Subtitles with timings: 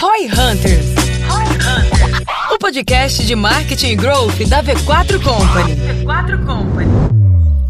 [0.00, 0.86] Roy Hunters.
[2.52, 5.74] O podcast de marketing e growth da V4 Company.
[5.74, 7.17] V4 Company.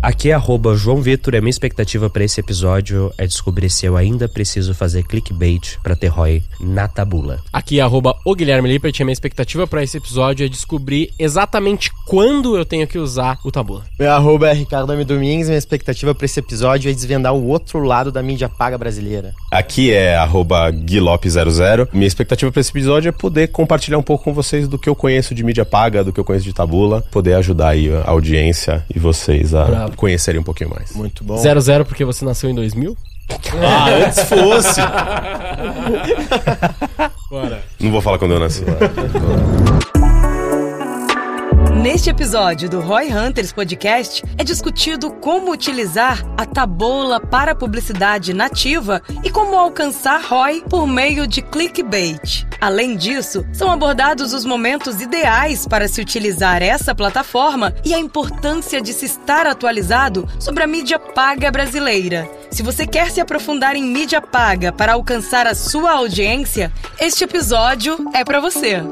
[0.01, 3.85] Aqui é arroba João Vitor e a minha expectativa para esse episódio é descobrir se
[3.85, 7.41] eu ainda preciso fazer clickbait para ter ROI na tabula.
[7.53, 11.11] Aqui é arroba o Guilherme Lippert e a minha expectativa para esse episódio é descobrir
[11.19, 13.83] exatamente quando eu tenho que usar o tabula.
[13.99, 15.05] Meu arroba é Ricardo M.
[15.05, 18.79] Domingues e minha expectativa para esse episódio é desvendar o outro lado da mídia paga
[18.79, 19.35] brasileira.
[19.51, 21.89] Aqui é arroba guilop00.
[21.93, 24.95] Minha expectativa para esse episódio é poder compartilhar um pouco com vocês do que eu
[24.95, 28.85] conheço de mídia paga, do que eu conheço de tabula, poder ajudar aí a audiência
[28.95, 29.88] e vocês a Bravo.
[29.97, 30.93] Conhecerem um pouquinho mais.
[30.95, 31.37] Muito bom.
[31.37, 32.97] 00 porque você nasceu em 2000?
[33.63, 34.81] Ah, antes fosse!
[37.31, 37.63] Bora.
[37.79, 38.65] Não vou falar quando eu nasci.
[41.83, 49.01] Neste episódio do Roy Hunters Podcast é discutido como utilizar a tabola para publicidade nativa
[49.23, 52.45] e como alcançar ROI por meio de clickbait.
[52.61, 58.81] Além disso, são abordados os momentos ideais para se utilizar essa plataforma e a importância
[58.81, 62.29] de se estar atualizado sobre a mídia paga brasileira.
[62.51, 68.11] Se você quer se aprofundar em mídia paga para alcançar a sua audiência, este episódio
[68.13, 68.83] é para você.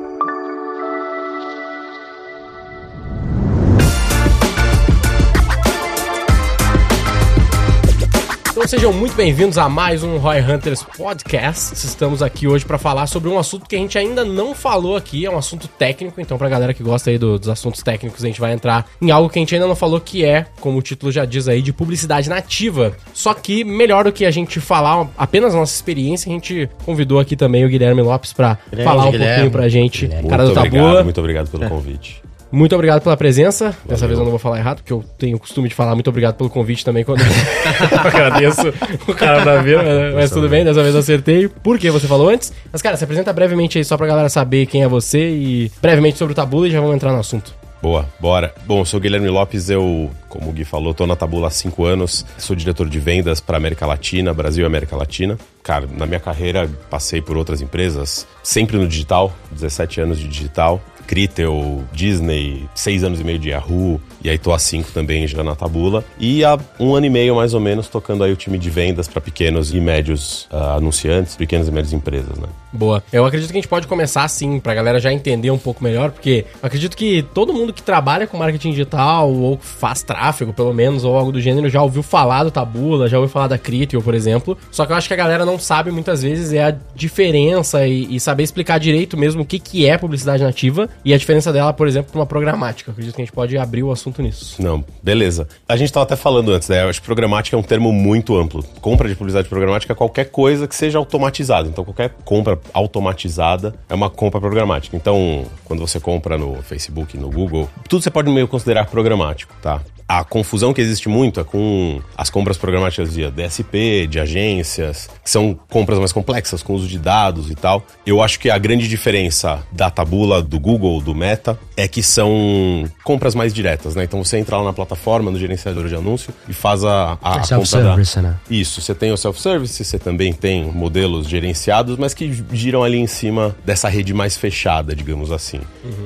[8.66, 11.72] Sejam muito bem-vindos a mais um Roy Hunters Podcast.
[11.74, 15.24] Estamos aqui hoje para falar sobre um assunto que a gente ainda não falou aqui,
[15.24, 18.26] é um assunto técnico, então pra galera que gosta aí do- dos assuntos técnicos, a
[18.26, 20.82] gente vai entrar em algo que a gente ainda não falou que é, como o
[20.82, 22.92] título já diz aí, de publicidade nativa.
[23.14, 27.20] Só que melhor do que a gente falar apenas a nossa experiência, a gente convidou
[27.20, 29.34] aqui também o Guilherme Lopes pra Grande falar um Guilherme.
[29.34, 31.04] pouquinho pra gente, Muito cara do obrigado, Tabula.
[31.04, 32.25] muito obrigado pelo convite.
[32.50, 33.76] Muito obrigado pela presença.
[33.84, 36.08] Dessa vez eu não vou falar errado, porque eu tenho o costume de falar muito
[36.08, 37.26] obrigado pelo convite também quando eu
[37.98, 38.68] agradeço
[39.06, 41.48] o cara pra vir, mas, mas tudo bem, dessa vez eu acertei.
[41.48, 42.52] Por que você falou antes?
[42.72, 46.18] Mas, cara, se apresenta brevemente aí só pra galera saber quem é você e brevemente
[46.18, 47.54] sobre o Tabula e já vamos entrar no assunto.
[47.82, 48.54] Boa, bora.
[48.66, 51.50] Bom, eu sou o Guilherme Lopes, eu, como o Gui falou, tô na Tabula há
[51.50, 55.38] cinco anos, sou diretor de vendas para América Latina, Brasil e América Latina.
[55.62, 60.80] Cara, na minha carreira passei por outras empresas, sempre no digital, 17 anos de digital.
[61.06, 65.44] Critel, Disney, seis anos e meio de Yahoo, e aí tô há cinco também já
[65.44, 66.04] na Tabula.
[66.18, 69.06] E há um ano e meio, mais ou menos, tocando aí o time de vendas
[69.06, 72.48] para pequenos e médios ah, anunciantes, pequenas e médias empresas, né?
[72.72, 73.04] Boa.
[73.12, 76.10] Eu acredito que a gente pode começar assim, pra galera já entender um pouco melhor,
[76.10, 81.04] porque acredito que todo mundo que trabalha com marketing digital, ou faz tráfego, pelo menos,
[81.04, 84.12] ou algo do gênero, já ouviu falar do Tabula, já ouviu falar da Criteo, por
[84.12, 84.58] exemplo.
[84.72, 88.16] Só que eu acho que a galera não sabe muitas vezes é a diferença e,
[88.16, 91.72] e saber explicar direito mesmo o que, que é publicidade nativa e a diferença dela,
[91.72, 92.90] por exemplo, pra uma programática.
[92.90, 94.60] Acredito que a gente pode abrir o assunto nisso.
[94.62, 95.48] Não, beleza.
[95.68, 96.82] A gente tava até falando antes, né?
[96.82, 98.62] Eu acho que programática é um termo muito amplo.
[98.80, 101.68] Compra de publicidade programática é qualquer coisa que seja automatizada.
[101.68, 104.96] Então, qualquer compra automatizada é uma compra programática.
[104.96, 109.80] Então, quando você compra no Facebook, no Google, tudo você pode meio considerar programático, tá?
[110.08, 115.28] A confusão que existe muito é com as compras programáticas via DSP, de agências, que
[115.28, 117.84] são compras mais complexas, com uso de dados e tal.
[118.06, 122.84] Eu acho que a grande diferença da tabula, do Google, do Meta, é que são
[123.02, 124.04] compras mais diretas, né?
[124.04, 127.48] Então você entra lá na plataforma, no gerenciador de anúncio e faz a, a, a
[127.48, 128.22] compra da...
[128.22, 128.36] Né?
[128.48, 133.08] Isso, você tem o self-service, você também tem modelos gerenciados, mas que giram ali em
[133.08, 135.60] cima dessa rede mais fechada, digamos assim.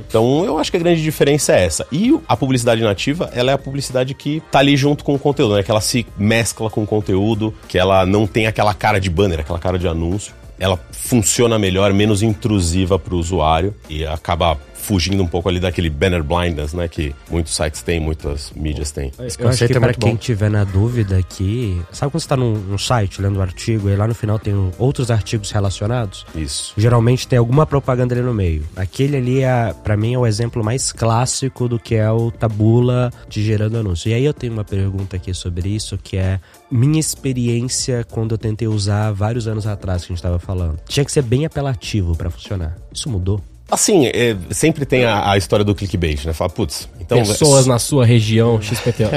[0.08, 1.86] Então, eu acho que a grande diferença é essa.
[1.92, 5.56] E a publicidade nativa, ela é a publicidade que tá ali junto com o conteúdo,
[5.56, 5.62] né?
[5.62, 9.40] Que ela se mescla com o conteúdo, que ela não tem aquela cara de banner,
[9.40, 10.34] aquela cara de anúncio.
[10.58, 15.90] Ela funciona melhor, menos intrusiva para o usuário e acaba fugindo um pouco ali daquele
[15.90, 16.88] banner blindness, né?
[16.88, 19.12] Que muitos sites têm, muitas mídias têm.
[19.18, 20.18] Eu acho conceito que é pra muito quem bom.
[20.18, 23.96] tiver na dúvida aqui, sabe quando você tá num, num site lendo um artigo e
[23.96, 26.24] lá no final tem um- outros artigos relacionados?
[26.34, 26.72] Isso.
[26.76, 28.64] Geralmente tem alguma propaganda ali no meio.
[28.74, 33.12] Aquele ali, é, para mim, é o exemplo mais clássico do que é o tabula
[33.28, 34.08] de gerando anúncio.
[34.10, 36.40] E aí eu tenho uma pergunta aqui sobre isso, que é
[36.70, 40.78] minha experiência quando eu tentei usar vários anos atrás, que a gente tava falando.
[40.88, 42.76] Tinha que ser bem apelativo pra funcionar.
[42.92, 43.40] Isso mudou?
[43.70, 46.32] Assim, é, sempre tem a, a história do clickbait, né?
[46.32, 47.18] Fala, putz, então...
[47.18, 49.10] Pessoas na sua região, XPTO.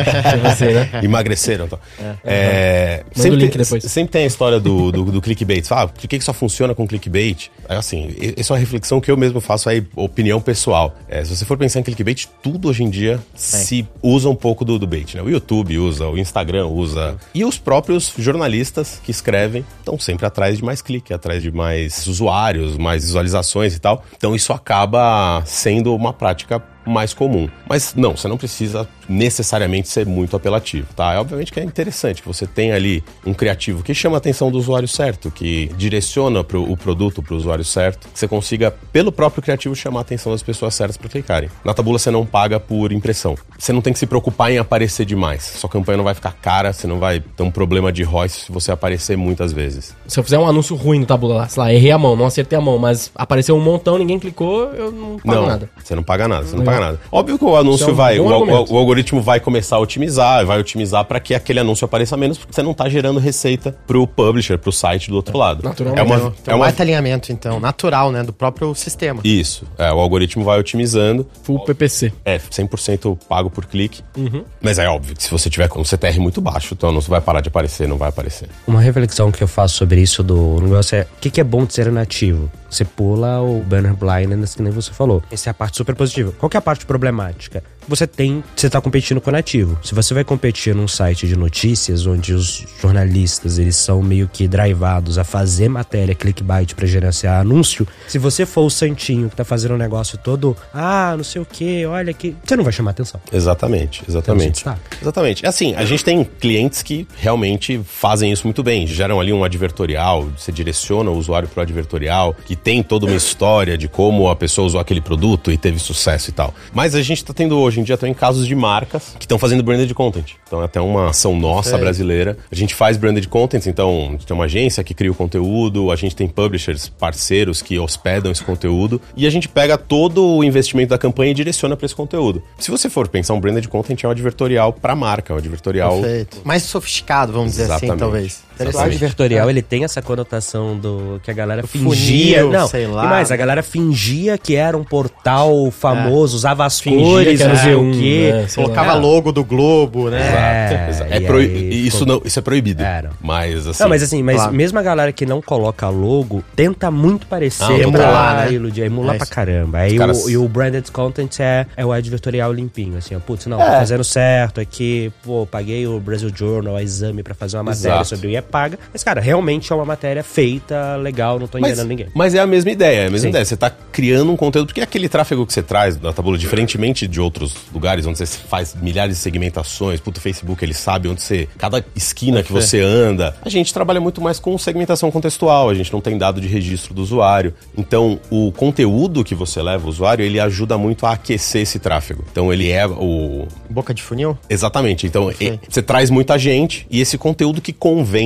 [0.44, 0.90] Você, né?
[1.04, 1.66] Emagreceram.
[1.66, 1.80] Então.
[2.24, 3.84] É, Manda sempre, o link depois.
[3.84, 5.66] sempre tem a história do, do, do clickbait.
[5.66, 7.50] Fala, por que, que só funciona com clickbait?
[7.70, 10.96] É assim, e- isso é uma reflexão que eu mesmo faço aí, opinião pessoal.
[11.08, 14.66] É, se você for pensar em clickbait, tudo hoje em dia se usa um pouco
[14.66, 15.22] do, do bait, né?
[15.22, 17.16] O YouTube usa, o Instagram usa.
[17.34, 22.08] E os próprios jornalistas que escrevem estão sempre atrás de mais clique, atrás de mais
[22.08, 24.04] usuários, mais visualizações e tal.
[24.18, 27.50] Então isso acaba sendo uma prática mais comum.
[27.68, 31.14] Mas não, você não precisa necessariamente ser muito apelativo, tá?
[31.14, 34.52] É obviamente que é interessante que você tenha ali um criativo que chama a atenção
[34.52, 38.72] do usuário certo, que direciona pro, o produto para o usuário certo, que você consiga,
[38.92, 41.50] pelo próprio criativo, chamar a atenção das pessoas certas para clicarem.
[41.64, 43.36] Na Tabula você não paga por impressão.
[43.58, 45.44] Você não tem que se preocupar em aparecer demais.
[45.44, 48.52] Sua campanha não vai ficar cara, você não vai ter um problema de ROI se
[48.52, 49.96] você aparecer muitas vezes.
[50.08, 52.26] Se eu fizer um anúncio ruim no Tabula lá, sei lá, errei a mão, não
[52.26, 55.70] acertei a mão, mas apareceu um montão, ninguém clicou, eu não pago não, nada.
[55.82, 57.00] Você não paga nada, você não paga nada.
[57.12, 60.46] Óbvio que o anúncio é um vai, o, o- o algoritmo vai começar a otimizar,
[60.46, 64.06] vai otimizar para que aquele anúncio apareça menos, porque você não tá gerando receita pro
[64.08, 65.64] publisher, pro site do outro lado.
[65.64, 66.00] Naturalmente.
[66.00, 68.24] É uma, Tem é um uma baita alinhamento, então, natural, né?
[68.24, 69.22] Do próprio sistema.
[69.24, 71.28] Isso, é, o algoritmo vai otimizando.
[71.44, 72.12] Full PPC.
[72.26, 74.02] É, 100% pago por clique.
[74.18, 74.44] Uhum.
[74.62, 77.10] Mas é óbvio que se você tiver com um CTR muito baixo, então o anúncio
[77.10, 78.48] vai parar de aparecer, não vai aparecer.
[78.68, 81.66] Uma reflexão que eu faço sobre isso do negócio é o que, que é bom
[81.66, 82.50] de ser nativo?
[82.70, 85.22] Você pula o banner blindness, que nem você falou.
[85.32, 86.32] Essa é a parte super positiva.
[86.40, 87.64] Qual que é a parte problemática?
[87.88, 88.44] Você tem.
[88.56, 89.78] Você tá competindo com o nativo.
[89.84, 94.48] Se você vai competir num site de notícias, onde os jornalistas eles são meio que
[94.48, 99.44] drivados a fazer matéria clickbait pra gerenciar anúncio, se você for o santinho que tá
[99.44, 102.36] fazendo um negócio todo, ah, não sei o que, olha que.
[102.44, 103.20] Você não vai chamar atenção.
[103.32, 104.66] Exatamente, Então, exatamente.
[105.02, 105.46] Exatamente.
[105.46, 108.88] Assim, a gente tem clientes que realmente fazem isso muito bem.
[108.88, 113.78] Geram ali um advertorial, você direciona o usuário pro advertorial, que tem toda uma história
[113.78, 116.54] de como a pessoa usou aquele produto e teve sucesso e tal.
[116.74, 119.64] Mas a gente tá tendo hoje em dia também casos de marcas que estão fazendo
[119.64, 120.34] branded content.
[120.46, 122.38] Então é até uma ação nossa brasileira.
[122.52, 125.92] A gente faz branded content, então a gente tem uma agência que cria o conteúdo,
[125.92, 130.44] a gente tem publishers, parceiros que hospedam esse conteúdo e a gente pega todo o
[130.44, 132.42] investimento da campanha e direciona para esse conteúdo.
[132.58, 136.42] Se você for pensar um branded content é um advertorial para marca, um advertorial Perfeito.
[136.44, 138.00] Mais sofisticado, vamos dizer assim, Exatamente.
[138.00, 138.44] talvez.
[138.60, 138.96] O Exatamente.
[138.96, 142.44] advertorial, ele tem essa conotação do que a galera Funil, fingia.
[142.46, 143.06] não, sei lá.
[143.06, 147.56] E mais, a galera fingia que era um portal famoso, usava as Fingia cores, não
[147.56, 148.32] sei o Z1, quê.
[148.34, 148.48] né?
[148.56, 149.00] Colocava lá.
[149.00, 150.20] logo do Globo, né?
[150.22, 151.14] É, Exato.
[151.14, 152.84] É e proi- aí isso, não, isso é proibido.
[152.84, 153.12] Era.
[153.22, 153.82] Mas assim.
[153.84, 154.54] Não, mas assim, mas Claro.
[154.54, 158.54] mesmo a galera que não coloca logo, tenta muito parecer Ah, pra emular, né?
[158.54, 159.80] iludir, emular É pra caramba.
[159.80, 163.46] Aí caras- o, e o branded content é, é o advertorial limpinho, assim, ó, putz,
[163.46, 163.66] não, É.
[163.66, 167.90] tô fazendo certo aqui, pô, paguei o Brasil Journal, a exame pra fazer uma matéria
[167.96, 168.10] Exato.
[168.10, 168.78] sobre o e é paga.
[168.92, 172.08] Mas, cara, realmente é uma matéria feita, legal, não tô Mas, enganando ninguém.
[172.14, 173.30] mas é a mesma ideia, é a mesma Sim.
[173.30, 173.46] ideia.
[173.46, 177.20] Você tá criando um conteúdo, porque aquele tráfego que você traz da tabula, diferentemente de
[177.22, 181.48] outros lugares onde você faz milhares de segmentações, puto, o Facebook ele sabe onde você.
[181.58, 183.36] Cada esquina que você anda.
[183.42, 186.94] A gente trabalha muito mais com segmentação contextual, a gente não tem dado de registro
[186.94, 187.54] do usuário.
[187.78, 192.24] Então, o conteúdo que você leva ao usuário, ele ajuda muito a aquecer esse tráfego.
[192.32, 194.38] Então, ele é o, Boca de funil?
[194.50, 195.06] Exatamente.
[195.08, 197.74] Então, e- você traz muita gente e esse conteúdo que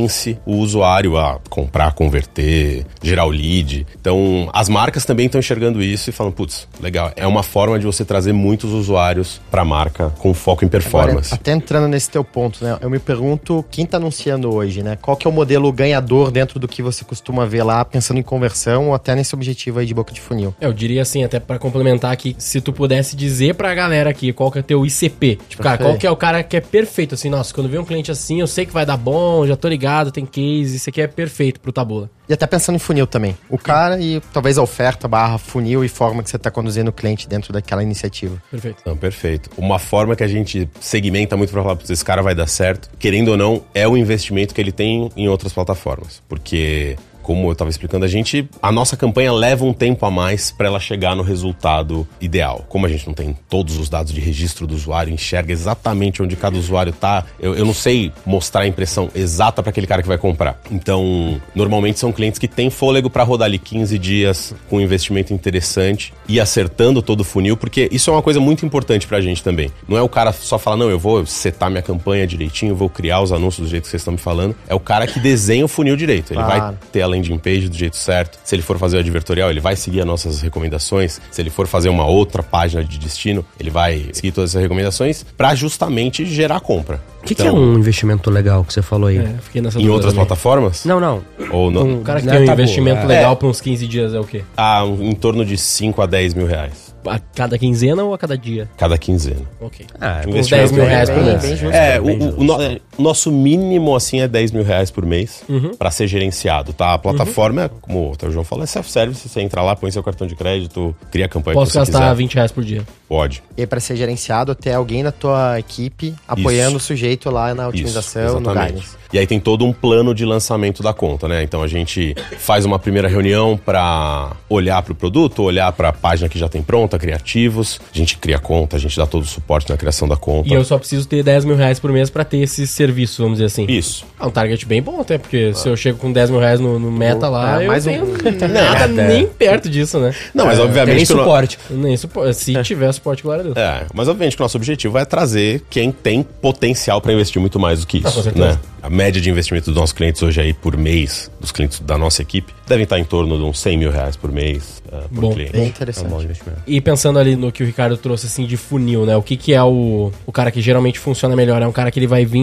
[0.07, 3.85] convence o usuário a comprar, converter, gerar o lead.
[3.99, 7.11] Então, as marcas também estão enxergando isso e falando, putz, legal.
[7.15, 11.27] É uma forma de você trazer muitos usuários para a marca com foco em performance.
[11.27, 12.77] Agora, até entrando nesse teu ponto, né?
[12.81, 14.97] Eu me pergunto quem tá anunciando hoje, né?
[15.01, 18.23] Qual que é o modelo ganhador dentro do que você costuma ver lá, pensando em
[18.23, 20.55] conversão ou até nesse objetivo aí de boca de funil?
[20.61, 24.51] Eu diria assim, até pra complementar aqui, se tu pudesse dizer pra galera aqui qual
[24.51, 25.39] que é teu ICP.
[25.49, 27.85] Tipo, cara, qual que é o cara que é perfeito, assim, nossa, quando vem um
[27.85, 31.01] cliente assim, eu sei que vai dar bom, já tô ligado, tem case, isso aqui
[31.01, 32.09] é perfeito pro Tabula.
[32.29, 33.37] E até pensando em funil também.
[33.49, 36.93] O cara e talvez a oferta barra funil e forma que você tá conduzindo o
[36.93, 38.41] cliente dentro daquela iniciativa.
[38.51, 38.83] Perfeito.
[38.85, 39.49] Não, perfeito.
[39.57, 42.89] Uma forma que a gente segmenta muito para falar, "Putz, esse cara vai dar certo,
[42.99, 46.21] querendo ou não, é o investimento que ele tem em outras plataformas.
[46.27, 46.97] Porque,
[47.27, 50.67] como eu estava explicando, a gente, a nossa campanha leva um tempo a mais para
[50.67, 52.65] ela chegar no resultado ideal.
[52.69, 56.37] Como a gente não tem todos os dados de registro do usuário, enxerga exatamente onde
[56.37, 60.07] cada usuário tá, eu, eu não sei mostrar a impressão exata para aquele cara que
[60.07, 60.57] vai comprar.
[60.71, 65.33] Então, normalmente são clientes que têm fôlego para rodar ali 15 dias com um investimento
[65.33, 69.43] interessante e acertando todo o funil, porque isso é uma coisa muito importante pra gente
[69.43, 69.69] também.
[69.85, 73.19] Não é o cara só falar, não, eu vou setar minha campanha direitinho, vou criar
[73.19, 74.55] os anúncios do jeito que vocês estão me falando.
[74.65, 76.31] É o cara que desenha o funil direito.
[76.31, 76.61] Ele Claro.
[76.61, 78.37] vai ter a landing page do jeito certo.
[78.43, 81.19] Se ele for fazer o advertorial, ele vai seguir as nossas recomendações.
[81.31, 85.25] Se ele for fazer uma outra página de destino, ele vai seguir todas essas recomendações
[85.37, 87.01] pra justamente gerar compra.
[87.21, 89.17] O que, que é um investimento legal que você falou aí?
[89.17, 90.25] É, fiquei nessa Em outras também.
[90.25, 90.85] plataformas?
[90.85, 91.21] Não, não.
[91.51, 91.81] Ou não?
[91.85, 93.05] Um- O cara que Não, tem um tá bom, investimento é.
[93.05, 94.43] legal pra uns 15 dias é o quê?
[94.55, 96.87] Ah, um- em torno de 5 a 10 mil reais.
[97.05, 98.69] A cada quinzena ou a cada dia?
[98.77, 99.41] Cada quinzena.
[99.61, 99.85] Ok.
[99.99, 101.41] Ah, Uns investimento 10 mil bem- reais por bem- mês.
[101.41, 101.75] bem justo.
[101.75, 102.57] É, o, bem o- justo.
[102.57, 105.71] o é, Nosso mínimo, assim, é 10 mil reais por mês Uhum.
[105.75, 106.93] pra ser gerenciado, tá?
[106.93, 109.27] A plataforma, é, como o João falou, é self-service.
[109.29, 111.99] Você entra lá, põe seu cartão de crédito, cria a campanha Posso que você gastar
[111.99, 112.15] quiser.
[112.15, 112.83] 20 reais por dia.
[113.07, 113.41] Pode.
[113.55, 118.39] E pra ser gerenciado, ter alguém na tua equipe apoiando o sujeito lá na otimização,
[118.39, 118.97] no guidance.
[119.13, 121.41] E aí tem todo um plano de lançamento da conta, né?
[121.41, 126.37] Então a gente faz uma primeira reunião pra olhar pro produto, olhar pra página que
[126.37, 127.79] já tem pronta, criativos.
[127.93, 130.49] A gente cria a conta, a gente dá todo o suporte na criação da conta.
[130.49, 132.86] E eu só preciso ter 10 mil reais por mês pra ter esse serviço,
[133.17, 133.65] vamos dizer assim.
[133.67, 134.05] Isso.
[134.19, 136.79] É um target bem bom até, porque se eu chego com 10 mil reais no,
[136.79, 140.13] no meta lá, É, eu mais tenho um- nada nem perto disso, né?
[140.33, 140.99] Não, mas Tem obviamente.
[141.13, 141.59] no- suporte.
[141.69, 143.57] Nem supo- Se tiver suporte, glória a Deus.
[143.57, 147.59] É, mas obviamente que o nosso objetivo é trazer quem tem potencial pra investir muito
[147.59, 148.45] mais do que Ah, com isso, certeza.
[148.53, 148.59] né?
[148.81, 152.21] A média de investimento dos nossos clientes hoje aí por mês, dos clientes da nossa
[152.21, 155.33] equipe, devem estar em torno de uns 100 mil reais por mês uh, por Bom,
[155.33, 155.51] cliente.
[155.51, 156.07] Bem É um interessante.
[156.07, 156.61] bom investimento.
[156.65, 159.17] E pensando ali no que o Ricardo trouxe, assim, de funil, né?
[159.17, 161.61] O que que é o, o cara que geralmente funciona melhor?
[161.61, 162.39] É um cara que ele vai vir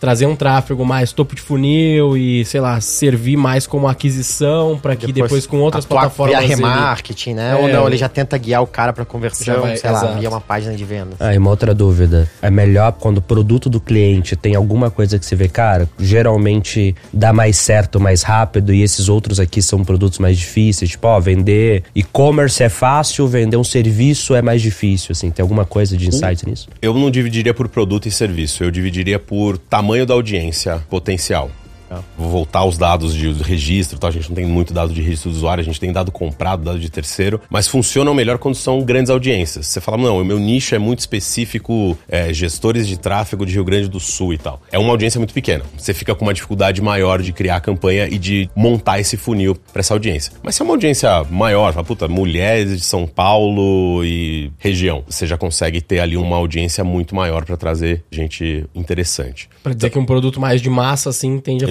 [0.00, 4.96] trazer um tráfego mais topo de funil e, sei lá, servir mais como aquisição pra
[4.96, 6.36] que depois, com outras plataformas...
[6.36, 7.52] Via ele- remarketing, né?
[7.52, 9.98] É, Ou não, ele já tenta guiar o cara pra Já conversão, vai- sei lá,
[9.98, 10.18] exato.
[10.18, 11.16] via uma página de venda.
[11.20, 12.28] Ah, e uma outra dúvida.
[12.42, 16.94] É melhor quando o produto do cliente tem alguma coisa que você vê, cara, geralmente
[17.12, 20.90] dá mais certo mais rápido e esses outros aqui são produtos mais difíceis.
[20.90, 25.30] Tipo, ó, vender e-commerce é fácil, vender um serviço é mais difícil, assim.
[25.30, 26.68] Tem alguma coisa de insight nisso?
[26.82, 31.50] Eu não dividiria por produto e serviço, eu dividiria por tamanho da audiência potencial.
[32.16, 34.08] Vou voltar aos dados de registro, tá?
[34.08, 36.64] a gente não tem muito dado de registro do usuário, a gente tem dado comprado,
[36.64, 39.66] dado de terceiro, mas funcionam melhor quando são grandes audiências.
[39.66, 43.64] Você fala, não, o meu nicho é muito específico, é, gestores de tráfego de Rio
[43.64, 44.60] Grande do Sul e tal.
[44.70, 45.64] É uma audiência muito pequena.
[45.76, 49.56] Você fica com uma dificuldade maior de criar a campanha e de montar esse funil
[49.72, 50.32] para essa audiência.
[50.42, 55.26] Mas se é uma audiência maior, fala, puta, mulheres de São Paulo e região, você
[55.26, 59.48] já consegue ter ali uma audiência muito maior para trazer gente interessante.
[59.62, 61.68] Pra dizer que um produto mais de massa, assim, tende a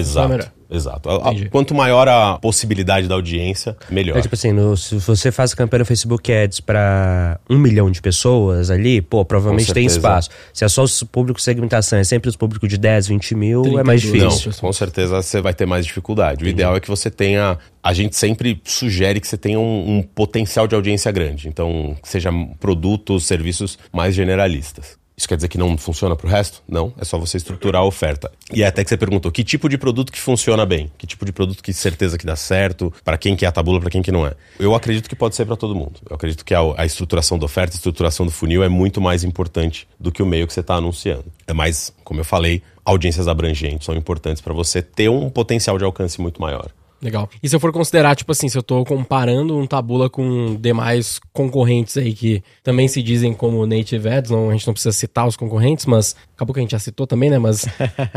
[0.70, 1.08] Exato.
[1.08, 1.48] A- a- Entendi.
[1.48, 4.18] quanto maior a possibilidade da audiência, melhor.
[4.18, 8.02] É tipo assim, no- se você faz campanha no Facebook Ads pra um milhão de
[8.02, 10.28] pessoas ali, pô, provavelmente tem espaço.
[10.52, 13.82] Se é só o público segmentação, é sempre os públicos de 10, 20 mil, é
[13.82, 14.32] mais 32.
[14.34, 14.52] difícil.
[14.52, 16.44] Não, com certeza você vai ter mais dificuldade.
[16.44, 17.56] O ideal é que você tenha.
[17.82, 21.48] A gente sempre sugere que você tenha um, um potencial de audiência grande.
[21.48, 24.97] Então, que seja produtos, serviços mais generalistas.
[25.18, 26.62] Isso quer dizer que não funciona pro resto?
[26.68, 28.30] Não, é só você estruturar a oferta.
[28.54, 30.92] E é até que você perguntou, que tipo de produto que funciona bem?
[30.96, 32.94] Que tipo de produto que certeza que dá certo?
[33.04, 34.34] Para quem que é a tabula, para quem que não é?
[34.60, 35.94] Eu acredito que pode ser para todo mundo.
[36.08, 39.24] Eu acredito que a, a estruturação da oferta, a estruturação do funil é muito mais
[39.24, 41.24] importante do que o meio que você está anunciando.
[41.48, 45.84] É mais, como eu falei, audiências abrangentes são importantes para você ter um potencial de
[45.84, 46.70] alcance muito maior.
[47.00, 47.28] Legal.
[47.40, 51.20] E se eu for considerar, tipo assim, se eu tô comparando um Tabula com demais
[51.32, 55.26] concorrentes aí que também se dizem como native ads, não, a gente não precisa citar
[55.26, 57.36] os concorrentes, mas acabou que a gente já citou também, né?
[57.38, 57.66] Mas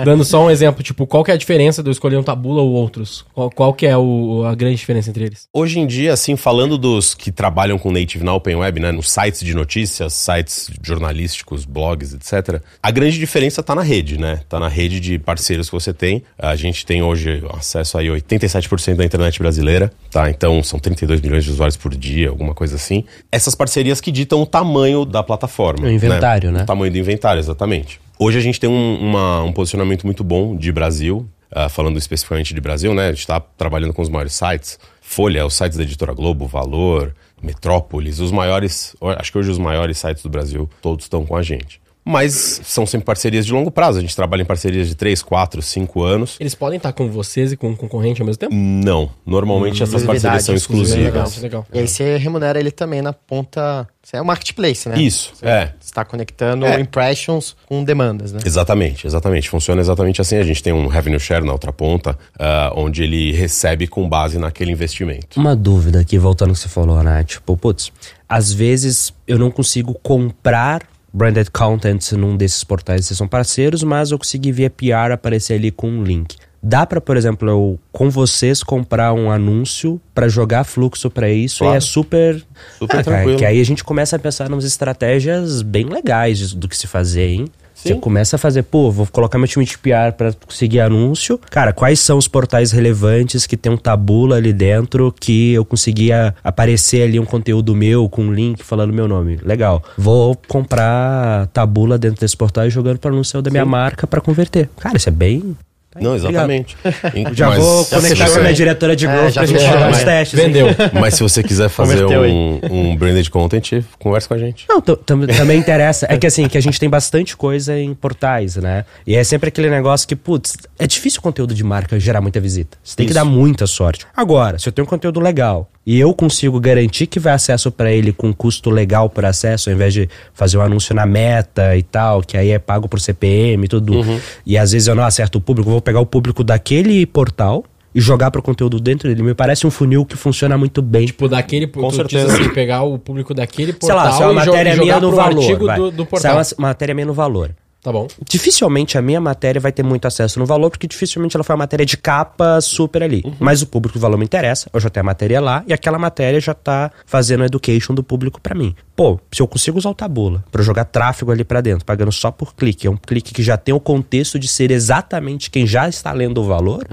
[0.06, 2.62] dando só um exemplo, tipo, qual que é a diferença de eu escolher um Tabula
[2.62, 3.26] ou outros?
[3.34, 5.48] Qual, qual que é o- a grande diferença entre eles?
[5.52, 9.10] Hoje em dia, assim, falando dos que trabalham com native na Open Web, né, nos
[9.10, 14.42] sites de notícias, sites jornalísticos, blogs, etc., a grande diferença está na rede, né?
[14.48, 16.22] Tá na rede de parceiros que você tem.
[16.38, 20.30] A gente tem hoje acesso aí a 87% da internet brasileira, tá?
[20.30, 23.04] Então são 32 milhões de usuários por dia, alguma coisa assim.
[23.32, 25.88] Essas parcerias que ditam o tamanho da plataforma.
[25.88, 26.62] O inventário, né?
[26.62, 28.00] O tamanho do inventário, exatamente.
[28.24, 32.54] Hoje a gente tem um, uma- um posicionamento muito bom de Brasil, ah, falando especificamente
[32.54, 33.06] de Brasil, né?
[33.08, 34.78] A gente está trabalhando com os maiores sites.
[35.02, 39.98] Folha, os sites da Editora Globo, Valor, Metrópolis, os maiores, acho que hoje os maiores
[39.98, 41.82] sites do Brasil, todos estão com a gente.
[42.04, 44.00] Mas são sempre parcerias de longo prazo.
[44.00, 46.36] A gente trabalha em parcerias de 3, 4, 5 anos.
[46.40, 48.56] Eles podem estar com vocês e com o concorrente ao mesmo tempo?
[48.56, 49.12] Não.
[49.26, 51.04] Normalmente essas parcerias são exclusivas.
[51.04, 51.68] Legal, legal.
[51.72, 53.88] E aí você remunera ele também na ponta.
[54.02, 55.00] Você é o marketplace, né?
[55.00, 55.68] Isso, é.
[55.80, 56.80] Você está conectando É.
[56.82, 58.40] impressions com demandas, né?
[58.44, 59.48] Exatamente, exatamente.
[59.48, 60.38] Funciona exatamente assim.
[60.38, 64.40] A gente tem um revenue share na outra ponta, ah, onde ele recebe com base
[64.40, 65.40] naquele investimento.
[65.40, 67.24] Uma dúvida aqui, voltando ao que você falou, né?
[67.24, 67.92] Tipo, putz,
[68.28, 70.82] às vezes eu não consigo comprar
[71.14, 75.72] branded content num desses portais que são parceiros, mas eu consegui via PR aparecer ali
[75.72, 76.36] com um link.
[76.64, 81.60] Dá pra, por exemplo, eu com vocês comprar um anúncio pra jogar fluxo pra isso
[81.60, 81.74] Claro.
[81.74, 82.36] e é super
[82.78, 83.38] Super Ah, cara, tranquilo.
[83.40, 87.28] que aí a gente começa a pensar nas estratégias bem legais do que se fazer,
[87.30, 87.46] hein?
[87.74, 91.40] Você começa a fazer, pô, vou colocar meu time de PR pra conseguir anúncio.
[91.50, 96.36] Cara, quais são os portais relevantes que tem um tabula ali dentro que eu conseguia
[96.44, 99.40] aparecer ali um conteúdo meu com um link falando meu nome?
[99.44, 99.84] Legal.
[99.98, 104.70] Vou comprar tabula dentro desse portal e jogando para anúncio da minha marca pra converter.
[104.78, 105.56] Cara, isso é bem
[105.94, 106.32] Tá Não, obrigado.
[106.32, 106.78] exatamente.
[107.36, 109.46] Já Mas vou se conectar você- com a minha diretora de É, growth já pra
[109.46, 110.40] gente rodar mas uns testes.
[110.40, 110.68] Vendeu.
[110.94, 114.66] Mas se você quiser fazer um, um branded content, conversa com a gente.
[114.70, 116.08] Não, tam- tam- também interessa.
[116.10, 118.86] É que assim, que a gente tem bastante coisa em portais, né?
[119.06, 122.40] E é sempre aquele negócio que, putz, é difícil o conteúdo de marca gerar muita
[122.40, 122.78] visita.
[122.82, 123.20] Você tem que Isso.
[123.20, 124.06] dar muita sorte.
[124.16, 127.92] Agora, se eu tenho um conteúdo legal e eu consigo garantir que vai acesso pra
[127.92, 131.82] ele com custo legal por acesso, ao invés de fazer um anúncio na meta e
[131.84, 134.22] tal, que aí é pago por CPM e tudo.
[134.46, 137.66] E às vezes eu não acerto o público, eu vou pegar o público daquele portal
[137.94, 139.22] e jogar pro conteúdo dentro dele.
[139.24, 141.08] Me parece um funil que funciona muito bem.
[141.08, 141.68] Tipo, daquele.
[141.68, 142.28] Com tu certeza.
[142.28, 145.00] diz assim, pegar o público daquele Sei portal lá, se é uma jo- matéria minha
[145.00, 145.66] no valor.
[145.66, 145.78] vai.
[145.78, 146.36] do, do Se é portal.
[146.36, 147.52] uma matéria minha no valor.
[147.82, 148.08] Tá bom.
[148.30, 151.62] Dificilmente a minha matéria vai ter muito acesso no valor, porque dificilmente ela foi uma
[151.64, 153.24] matéria de capa super ali.
[153.40, 155.98] Mas o público do valor me interessa, eu já tenho a matéria lá, e aquela
[155.98, 158.76] matéria já tá fazendo a education do público pra mim.
[158.96, 162.30] Pô, se eu consigo usar o Tabula pra jogar tráfego ali pra dentro, pagando só
[162.30, 165.90] por clique, é um clique que já tem o contexto de ser exatamente quem já
[165.90, 166.88] está lendo o valor,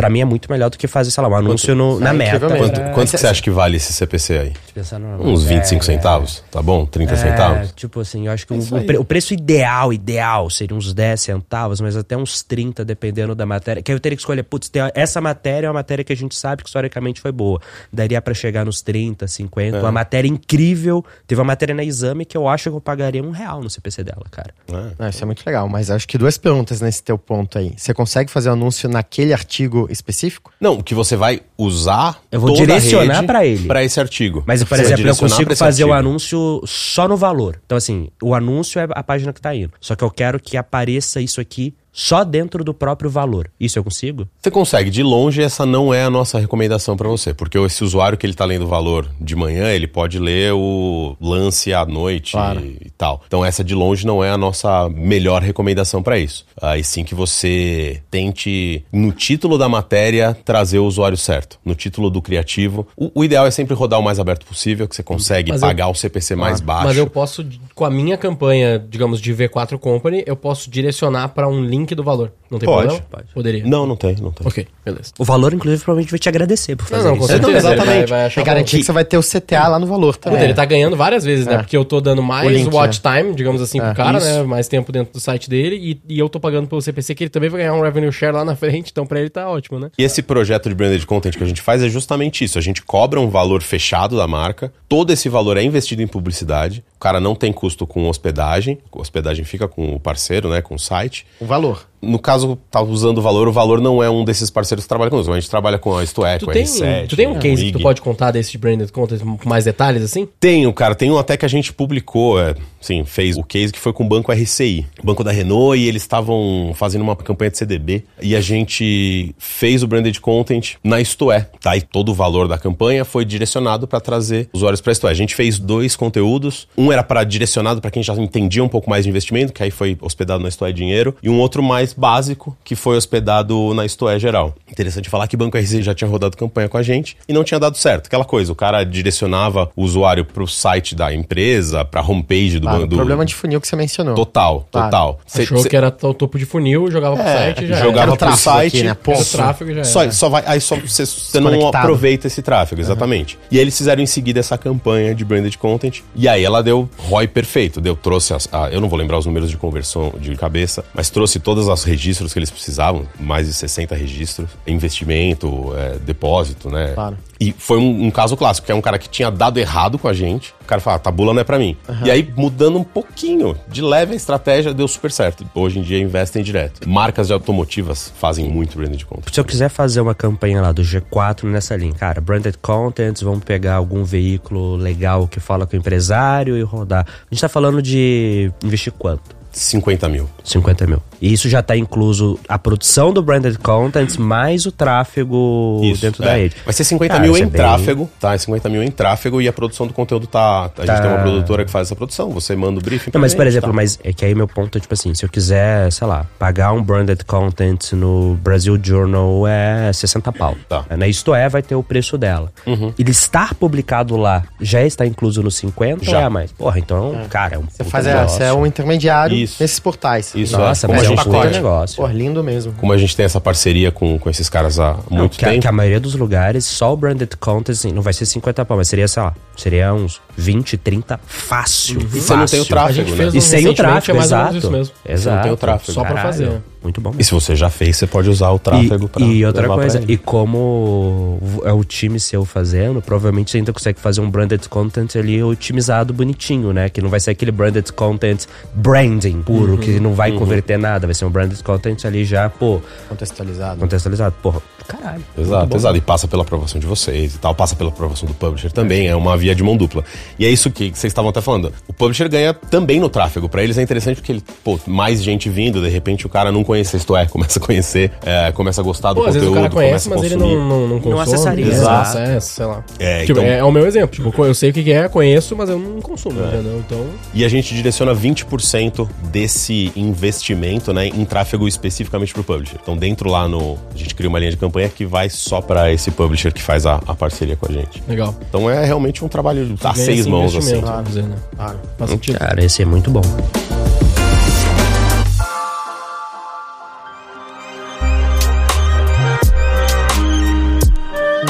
[0.00, 2.12] pra mim é muito melhor do que fazer, sei lá, um anúncio no- na é
[2.14, 2.40] meta.
[2.40, 4.52] Quanto, quanto que você acha que vale esse CPC aí?
[4.74, 6.42] Pensando no- Uns 25 É, centavos?
[6.50, 6.86] Tá bom?
[6.86, 7.72] 30 É, centavos?
[7.72, 11.20] tipo assim, eu acho que o, o pre- o preço ideal, ideal, seria uns 10
[11.20, 13.82] centavos, mas até uns 30, dependendo da matéria.
[13.82, 16.34] Que aí eu teria que escolher, putz, essa matéria é uma matéria que a gente
[16.34, 17.60] sabe que historicamente foi boa.
[17.92, 19.76] Daria pra chegar nos 30, 50.
[19.76, 19.80] É.
[19.80, 21.04] Uma matéria incrível.
[21.26, 24.02] Teve uma matéria na exame que eu acho que eu pagaria um real no CPC
[24.02, 24.54] dela, cara.
[24.98, 25.08] É.
[25.10, 27.74] Isso é muito legal, mas acho que duas perguntas nesse teu ponto aí.
[27.76, 30.52] Você consegue fazer o anúncio naquele artigo específico?
[30.60, 32.20] Não, que você vai usar.
[32.30, 33.66] Eu vou direcionar pra ele.
[33.66, 34.42] Pra esse artigo.
[34.46, 37.60] Mas, por Você exemplo, eu consigo fazer o anúncio só no valor.
[37.64, 39.72] Então, assim, o anúncio é a página que tá indo.
[39.80, 43.50] Só que eu quero que apareça isso aqui só dentro do próprio valor.
[43.58, 44.28] Isso eu consigo?
[44.40, 44.90] Você consegue.
[44.90, 47.34] De longe, essa não é a nossa recomendação pra você.
[47.34, 51.16] Porque esse usuário que ele tá lendo o valor de manhã, ele pode ler o
[51.20, 52.60] lance à noite Claro.
[52.64, 53.22] e tal.
[53.26, 56.44] Então, essa de longe não é a nossa melhor recomendação pra isso.
[56.60, 61.58] Aí sim que você tente, no título da matéria, trazer o usuário certo.
[61.64, 62.86] No título do criativo.
[62.96, 65.68] O, o ideal é sempre rodar o mais aberto possível, que você consegue Mas eu-
[65.68, 66.86] pagar o CPC mais baixo.
[66.86, 67.44] Mas eu posso,
[67.74, 72.02] com a minha campanha, digamos, de V4 Company, eu posso direcionar pra um link do
[72.04, 72.32] valor.
[72.50, 72.86] Não tem Pode.
[72.88, 73.06] problema?
[73.10, 73.24] Pode.
[73.32, 73.64] Poderia.
[73.64, 74.46] Não, não tem, não tem.
[74.46, 75.12] Ok, beleza.
[75.18, 77.26] O valor, inclusive, provavelmente vai te agradecer por fazer não, com isso.
[77.28, 77.50] certeza.
[77.50, 77.86] Não, exatamente.
[77.86, 80.30] Vai- vai achar Tem garantia que você vai ter o CTA lá no valor Puta,
[80.30, 80.44] também.
[80.44, 81.54] ele tá ganhando várias vezes, né?
[81.54, 81.58] É.
[81.58, 84.26] Porque eu tô dando mais O link, watch time, digamos assim, pro É, cara, isso.
[84.26, 84.42] né?
[84.42, 85.76] Mais tempo dentro do site dele.
[86.08, 88.34] E, e eu tô pagando pelo CPC, que ele também vai ganhar um revenue share
[88.34, 88.90] lá na frente.
[88.90, 89.90] Então pra ele tá ótimo, né?
[89.98, 92.58] E esse projeto de branded content que a gente faz é justamente isso.
[92.58, 96.84] A gente cobra um valor fechado da marca, todo esse valor é investido em publicidade,
[97.00, 100.74] o cara não tem custo com hospedagem, a hospedagem fica com o parceiro, né, com
[100.74, 101.26] o site.
[101.40, 101.88] O valor.
[102.02, 105.10] No caso, tá usando o valor, o valor não é um desses parceiros que trabalha
[105.10, 105.32] conosco.
[105.32, 107.08] A gente trabalha com a Isto É, Tu com a tem, R7.
[107.08, 109.64] tu tem um a case que tu pode contar desse de branded content com mais
[109.64, 110.26] detalhes, assim?
[110.38, 110.94] Tenho, cara.
[110.94, 114.04] Tem um até que a gente publicou, é, sim, fez o case que foi com
[114.04, 118.04] o Banco RCI, Banco da Renault, e eles estavam fazendo uma campanha de CDB.
[118.22, 121.76] E a gente fez o branded content na Isto É, tá?
[121.76, 125.10] E todo o valor da campanha foi direcionado para trazer usuários para Isto É.
[125.10, 126.66] A gente fez dois conteúdos.
[126.76, 129.70] Um era para direcionado para quem já entendia um pouco mais de investimento, que aí
[129.70, 133.84] foi hospedado na Isto É Dinheiro, e um outro mais básico, que foi hospedado na
[133.84, 134.54] Isto É Geral.
[134.70, 137.42] Interessante falar que o Banco RCI já tinha rodado campanha com a gente e não
[137.44, 138.06] tinha dado certo.
[138.06, 142.72] Aquela coisa, o cara direcionava o usuário pro site da empresa, pra homepage do Ah,
[142.72, 142.94] banco.
[142.94, 144.14] o problema de funil que você mencionou.
[144.14, 144.86] Total, Claro.
[144.90, 145.20] total.
[145.26, 147.80] Cê- Achou cê- que era o topo de funil, jogava pro é, site e já
[147.80, 148.96] jogava pro site, aqui, né?
[149.32, 150.12] Tráfego já só, era.
[150.12, 153.38] só vai, aí só você não aproveita esse tráfego, exatamente.
[153.50, 156.00] E aí eles fizeram em seguida essa campanha de branded content.
[156.14, 157.80] E aí ela deu ROI perfeito.
[157.80, 161.10] Deu, trouxe as, a- eu não vou lembrar os números de conversão de cabeça, mas
[161.10, 166.92] trouxe todos os registros que eles precisavam, mais de 60 registros, investimento, é, depósito, né?
[166.94, 167.16] Claro.
[167.40, 170.06] E foi um, um caso clássico, que é um cara que tinha dado errado com
[170.06, 170.54] a gente.
[170.60, 171.74] O cara fala, ah, tabula não é pra mim.
[172.04, 175.48] E aí, mudando um pouquinho, de leve a estratégia, deu super certo.
[175.54, 176.86] Hoje em dia investem direto.
[176.86, 179.32] Marcas de automotivas fazem muito branded content.
[179.32, 183.42] Se eu quiser fazer uma campanha lá do G4 nessa linha, cara, branded contents, vamos
[183.42, 187.06] pegar algum veículo legal que fala com o empresário e rodar.
[187.08, 189.40] A gente tá falando de investir quanto?
[189.52, 190.28] 50 mil.
[190.44, 191.02] 50 mil.
[191.20, 196.22] E isso já tá incluso a produção do branded contents mais o tráfego Isso, dentro
[196.22, 196.26] é.
[196.26, 196.56] da rede.
[196.64, 198.34] Vai ser 50 Cara, mil em é bem- tráfego, tá?
[198.34, 200.64] É 50 mil em tráfego e a produção do conteúdo tá.
[200.64, 201.00] A gente Tá.
[201.00, 203.08] tem uma produtora que faz essa produção, você manda o briefing.
[203.08, 203.76] Não, pra mas por gente, exemplo, tá?
[203.76, 206.72] mas é que aí meu ponto é tipo assim, se eu quiser, sei lá, pagar
[206.72, 210.56] um branded content no Brasil Journal é 60 pau.
[210.68, 210.84] Tá.
[210.96, 212.52] Na Isto É vai ter o preço dela.
[212.98, 216.18] Ele estar publicado lá já está incluso no 50 Já.
[216.18, 216.52] ou é mais?
[216.52, 219.56] Porra, então, cara, é um Você faz é, você é um intermediário Isso.
[219.60, 220.32] nesses portais.
[220.42, 220.88] Isso, Nossa, é.
[220.88, 221.96] Como mas a é um gente tem- negócio.
[221.96, 222.72] Pô, lindo mesmo.
[222.74, 225.48] Como a gente tem essa parceria com, com esses caras há Não, muito que, a-
[225.48, 225.62] tempo.
[225.62, 228.76] que a maioria dos lugares, só o branded content, assim, não vai ser 50 pau,
[228.76, 232.00] mas seria, sei lá, seria uns 20, 30 fácil.
[232.00, 233.16] E você não tem o A tráfego, gente né?
[233.16, 234.58] fez E um sem o tráfego, é mais ou menos exato.
[234.58, 234.94] isso mesmo.
[235.08, 235.42] Exato.
[235.42, 235.92] tem o tráfego.
[235.92, 236.32] Só pra Caralho.
[236.32, 236.62] fazer.
[236.82, 237.12] Muito bom.
[237.18, 240.16] E se você já fez, você pode usar o tráfego pra E, outra coisa, e
[240.16, 245.42] como é o time seu fazendo, provavelmente você ainda consegue fazer um branded content ali
[245.42, 246.88] otimizado, bonitinho, né?
[246.88, 251.06] Que não vai ser aquele branded content branding puro, que não vai converter nada.
[251.06, 253.80] Vai ser um branded content ali já, pô, Contextualizado.
[253.80, 254.34] contextualizado.
[254.42, 255.22] Porra, caralho.
[255.36, 255.96] Exato, exato.
[255.96, 259.14] E passa pela aprovação de vocês e tal, passa pela aprovação do publisher também, é
[259.14, 260.02] uma via de mão dupla.
[260.38, 261.72] E é isso que vocês estavam até falando.
[261.86, 263.48] O publisher ganha também no tráfego.
[263.48, 266.64] Pra eles é interessante porque, ele, pô, mais gente vindo, de repente o cara não
[266.70, 269.66] conhece, isto é, começa a conhecer, é, começa a gostar do Pô, às vezes conteúdo,
[269.66, 270.56] o cara conhece, começa a mas ele consumir.
[270.68, 271.20] não, não, não consome.
[271.22, 271.66] acessaria.
[271.66, 272.00] Não Exato.
[272.00, 272.84] acessa, sei lá.
[272.98, 274.24] É, Tipo, então- é, é o meu exemplo.
[274.24, 276.82] Tipo, eu sei o que é, conheço, mas eu não consumo, entendeu?
[276.86, 282.76] Então, E a gente direciona 20% desse investimento né, em tráfego especificamente pro publisher.
[282.82, 283.78] Então, dentro lá no.
[283.94, 286.86] A gente cria uma linha de campanha que vai só para esse publisher que faz
[286.86, 288.02] a, a parceria com a gente.
[288.08, 288.34] legal.
[288.48, 290.80] Então é realmente um trabalho a Ganha seis mãos, assim.
[291.04, 291.36] dizer, né?
[291.56, 291.78] Claro.
[291.98, 292.38] Faz sentido.
[292.38, 293.22] Cara, esse é muito bom.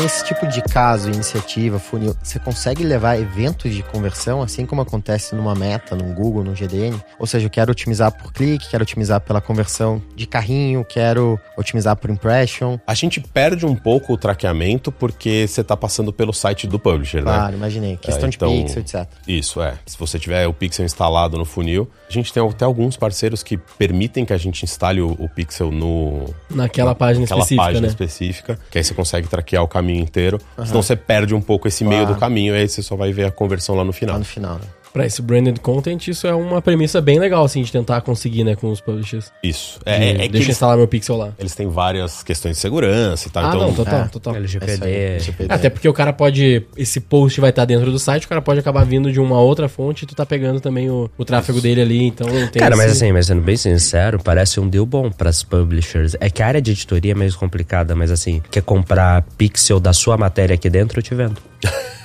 [0.00, 5.34] Nesse tipo de caso, iniciativa, funil, você consegue levar eventos de conversão, assim como acontece
[5.34, 6.98] numa meta, num Google, no GDN?
[7.18, 11.96] Ou seja, eu quero otimizar por clique, quero otimizar pela conversão de carrinho, quero otimizar
[11.96, 12.78] por impression.
[12.86, 17.18] A gente perde um pouco o traqueamento porque você tá passando pelo site do publisher,
[17.18, 17.24] né?
[17.24, 17.98] Claro, imaginei.
[17.98, 19.06] Questão É, de então- pixel, etc.
[19.28, 19.74] Isso, é.
[19.84, 23.58] Se você tiver o Pixel instalado no funil, a gente tem até alguns parceiros que
[23.58, 27.88] permitem que a gente instale o, o Pixel no, Naquela página naquela específica, página né?
[27.88, 30.38] específica, que aí você consegue traquear o caminho inteiro.
[30.64, 32.14] Senão você perde um pouco esse meio Claro.
[32.14, 34.18] do caminho, e aí você só vai ver a conversão lá no Lá final.
[34.18, 34.60] no final, né?
[34.92, 38.56] Pra esse branded content, isso é uma premissa bem legal, assim, de tentar conseguir, né,
[38.56, 39.30] com os publishers.
[39.42, 39.78] Isso.
[39.86, 41.32] De, É, é- é que deixa eu eles, instalar meu pixel lá.
[41.38, 43.44] eles têm várias questões de segurança e tal.
[43.44, 44.08] ah, então, não, total, é.
[44.08, 44.34] total.
[44.34, 44.84] É isso LGPD.
[44.86, 45.54] aí, LGPD.
[45.54, 46.66] Até porque o cara pode.
[46.76, 49.68] Esse post vai estar dentro do site, o cara pode acabar vindo de uma outra
[49.68, 52.90] fonte e tu tá pegando também o, o tráfego dele ali, então tem Cara, mas
[52.92, 56.16] esse- assim, mas sendo bem sincero, parece um deal bom pras publishers.
[56.18, 59.92] É que a área de editoria é meio complicada, mas assim, quer comprar pixel da
[59.92, 61.36] sua matéria aqui dentro, eu te vendo.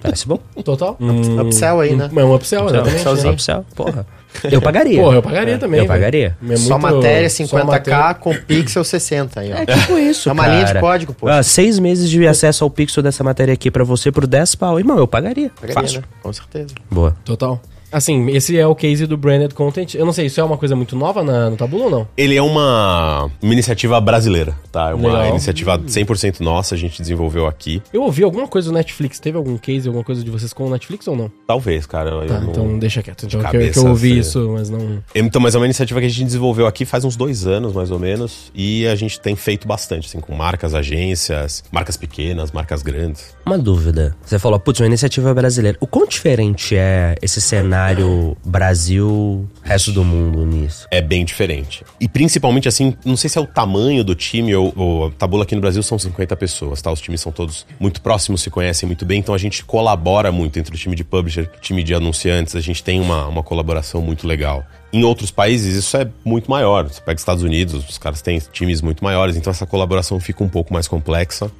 [0.00, 0.38] parece bom.
[0.64, 0.96] Total.
[1.46, 2.10] Upsell aí, né?
[2.14, 2.94] É um upsell, exatamente.
[2.96, 3.32] upsellzinho.
[3.34, 4.06] Upsell, porra.
[4.50, 5.00] Eu pagaria.
[5.02, 5.80] Porra, eu pagaria também.
[5.80, 6.36] Eu pagaria.
[6.48, 8.14] É só matéria só 50k matéria.
[8.14, 9.56] com pixel 60 aí, ó.
[9.56, 10.54] É tipo isso, É uma cara.
[10.54, 11.28] linha de código, pô.
[11.28, 14.78] Ah, seis meses de acesso ao pixel dessa matéria aqui pra você por 10 pau.
[14.78, 15.50] Irmão, eu pagaria.
[15.60, 16.00] Pagaria, Fácil.
[16.00, 16.06] né?
[16.22, 16.74] Com certeza.
[16.90, 17.14] Boa.
[17.24, 17.60] Total.
[17.92, 19.94] Assim, esse é o case do branded content.
[19.94, 22.08] Eu não sei, isso é uma coisa muito nova na, no Tabula ou não?
[22.16, 24.90] Ele é uma, uma iniciativa brasileira, tá?
[24.90, 25.28] É uma Legal.
[25.30, 27.82] iniciativa 100% nossa, a gente desenvolveu aqui.
[27.92, 29.20] Eu ouvi alguma coisa do Netflix.
[29.20, 31.30] Teve algum case, alguma coisa de vocês com o Netflix ou não?
[31.46, 32.26] Talvez, cara.
[32.26, 33.26] Tá, não- então deixa quieto.
[33.26, 35.02] Então, que, eu- que cabeça, eu ouvi isso, mas não.
[35.14, 37.90] Então, mas é uma iniciativa que a gente desenvolveu aqui faz uns dois anos, mais
[37.90, 42.82] ou menos, e a gente tem feito bastante, assim, com marcas, agências, marcas pequenas, marcas
[42.82, 43.34] grandes.
[43.44, 44.16] Uma dúvida.
[44.24, 45.76] Você falou, putz, uma iniciativa brasileira.
[45.80, 47.81] O quão diferente é esse cenário
[48.44, 50.86] Brasil, resto do mundo nisso?
[50.90, 51.84] É bem diferente.
[52.00, 55.44] E principalmente, assim, não sei se é o tamanho do time, ou, ou a Tabula
[55.44, 56.92] aqui no Brasil são 50 pessoas, tá?
[56.92, 60.58] Os times são todos muito próximos, se conhecem muito bem, então a gente colabora muito
[60.58, 64.26] entre o time de publisher, time de anunciantes, a gente tem uma, uma colaboração muito
[64.26, 64.64] legal.
[64.92, 66.86] Em outros países isso é muito maior.
[66.86, 70.48] Você pega Estados Unidos, os caras têm times muito maiores, então essa colaboração fica um
[70.48, 71.50] pouco mais complexa.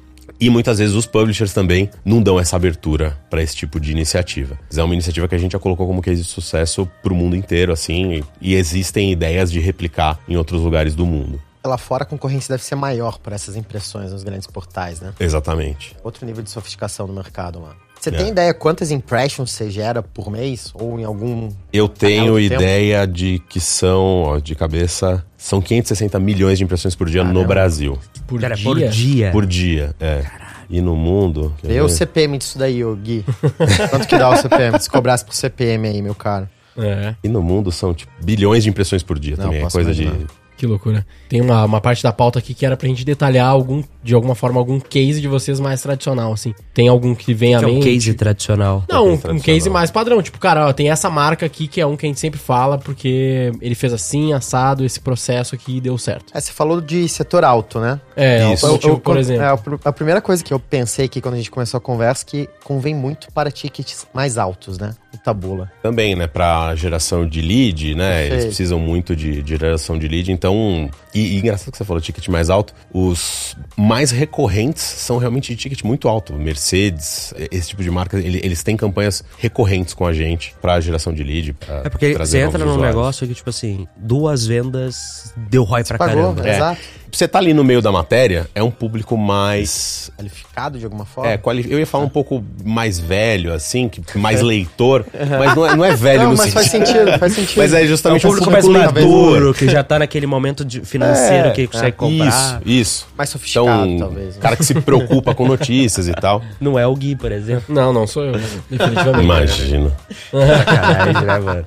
[0.43, 4.59] E muitas vezes os publishers também não dão essa abertura para esse tipo de iniciativa.
[4.67, 7.33] Mas É uma iniciativa que a gente já colocou como case de sucesso pro mundo
[7.33, 11.41] inteiro, assim, e, e existem ideias de replicar em outros lugares do mundo.
[11.65, 15.13] Lá fora a concorrência deve ser maior para essas impressões nos grandes portais, né?
[15.17, 15.95] Exatamente.
[16.03, 17.73] Outro nível de sofisticação no mercado lá.
[18.03, 18.11] Você É.
[18.17, 20.71] tem ideia quantas impressions você gera por mês?
[20.73, 21.47] Ou em algum.
[21.71, 22.61] Eu tenho de tempo?
[22.61, 27.29] ideia de que são, ó, de cabeça, são 560 milhões de impressões por dia no
[27.31, 27.47] Caramba.
[27.47, 27.97] Brasil.
[28.27, 28.65] Por Cara, dia?
[28.65, 29.31] por dia.
[29.31, 30.25] Por dia, é.
[30.69, 31.53] E no mundo.
[31.63, 31.87] Vê o?
[31.87, 33.23] CPM disso daí, ô Gui.
[33.89, 34.77] Quanto que dá o CPM?
[34.81, 36.51] Se cobrasse por CPM aí, meu cara.
[36.77, 39.63] É, E no mundo são tipo, bilhões de impressões por dia Não, também.
[39.63, 40.03] É coisa de.
[40.03, 40.27] imaginar.
[40.57, 41.05] que loucura.
[41.29, 44.35] Tem uma, uma parte da pauta aqui que era pra gente detalhar algum, de alguma
[44.35, 46.53] forma, algum case de vocês mais tradicional, assim.
[46.73, 47.83] Tem algum que vem à Que é um mente?
[47.85, 48.83] case tradicional.
[48.89, 49.55] Não, um, Case um tradicional.
[49.59, 50.21] case mais padrão.
[50.21, 52.77] Tipo, cara, ó, tem essa marca aqui que é um que a gente sempre fala
[52.77, 56.25] porque ele fez assim, assado, esse processo aqui deu certo.
[56.33, 57.99] É, você falou de setor alto, né?
[58.15, 58.65] É, Isso.
[58.65, 59.43] automotivo, por quando- exemplo.
[59.43, 61.81] é, a pr- a primeira coisa que eu pensei aqui quando a gente começou a
[61.81, 64.93] conversa que convém muito para tickets mais altos, né?
[65.13, 65.71] O tabula.
[65.81, 68.19] Também, né, pra geração de lead, né?
[68.21, 68.47] Eles Perfeito.
[68.47, 70.31] precisam muito de, de geração de lead.
[70.31, 73.55] Então, e, e engraçado que você falou ticket mais alto, os
[73.93, 76.33] mais recorrentes são realmente de ticket muito alto.
[76.33, 81.13] Mercedes, esse tipo de marca, ele- eles têm campanhas recorrentes com a gente pra geração
[81.13, 81.53] de lead.
[81.53, 82.95] pra É porque você entra num usuários.
[82.95, 86.47] negócio que, tipo assim, duas vendas deu ROI pra Pagou, caramba.
[86.49, 86.55] É.
[86.55, 86.81] exato.
[87.17, 90.11] Você tá ali no meio da matéria, é um público mais.
[90.17, 91.31] Qualificado de alguma forma?
[91.31, 95.05] É, quali- eu ia falar um pouco mais velho, assim, que mais leitor,
[95.39, 97.57] mas não é, não é velho Não, no mas faz sentido, faz sentido.
[97.57, 101.49] Mas é É um justamente público mais maduro, que já tá naquele momento de financeiro
[101.49, 102.27] É, que consegue é, comprar.
[102.27, 103.07] Isso, isso.
[103.17, 104.35] Mais sofisticado, Então, talvez.
[104.35, 104.41] né?
[104.41, 106.41] cara que se preocupa com notícias e tal.
[106.59, 107.73] Não é o Gui, por exemplo.
[107.73, 108.33] Não, não sou eu.
[108.69, 109.23] Definitivamente.
[109.23, 109.91] Imagina.
[110.31, 111.63] Sacanagem, né, mano?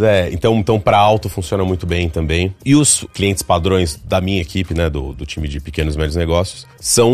[0.00, 2.54] É, então, então para alto funciona muito bem também.
[2.64, 6.16] E os clientes padrões da minha equipe, né, do, do time de pequenos e médios
[6.16, 7.10] negócios, são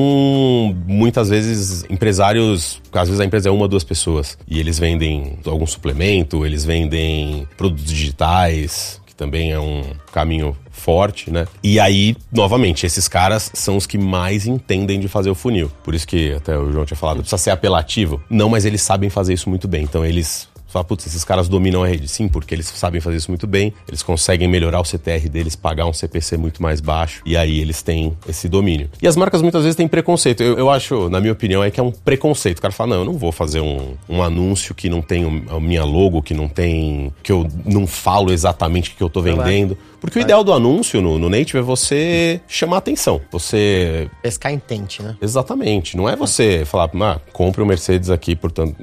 [0.87, 5.67] muitas vezes empresários, às vezes a empresa é uma, duas pessoas, e eles vendem algum
[5.67, 11.47] suplemento, eles vendem produtos digitais, que também é um caminho forte, né?
[11.63, 15.71] E aí, novamente, esses caras são os que mais entendem de fazer o funil.
[15.83, 18.23] Por isso que até o João tinha falado, precisa ser apelativo.
[18.31, 19.83] Não, mas eles sabem fazer isso muito bem.
[19.83, 22.07] Então eles você fala, putz, esses caras dominam a rede.
[22.09, 25.87] Sim, porque eles sabem fazer isso muito bem, eles conseguem melhorar o CTR deles, pagar
[25.87, 28.91] um CPC muito mais baixo, e aí eles têm esse domínio.
[29.01, 30.43] E as marcas muitas vezes têm preconceito.
[30.43, 32.59] Eu, eu acho, na minha opinião, é que é um preconceito.
[32.59, 35.57] O cara fala, não, eu não vou fazer um, um anúncio que não tem o-
[35.57, 37.13] a minha logo, que não tem.
[37.23, 39.77] que eu não falo exatamente o que eu tô vendendo.
[40.01, 43.21] Porque o ideal do anúncio no, no Native é você chamar atenção.
[43.33, 45.17] Você Pescar intente, né?
[45.21, 45.97] Exatamente.
[45.97, 48.77] Não é você falar, ah, compre um Mercedes aqui, portanto.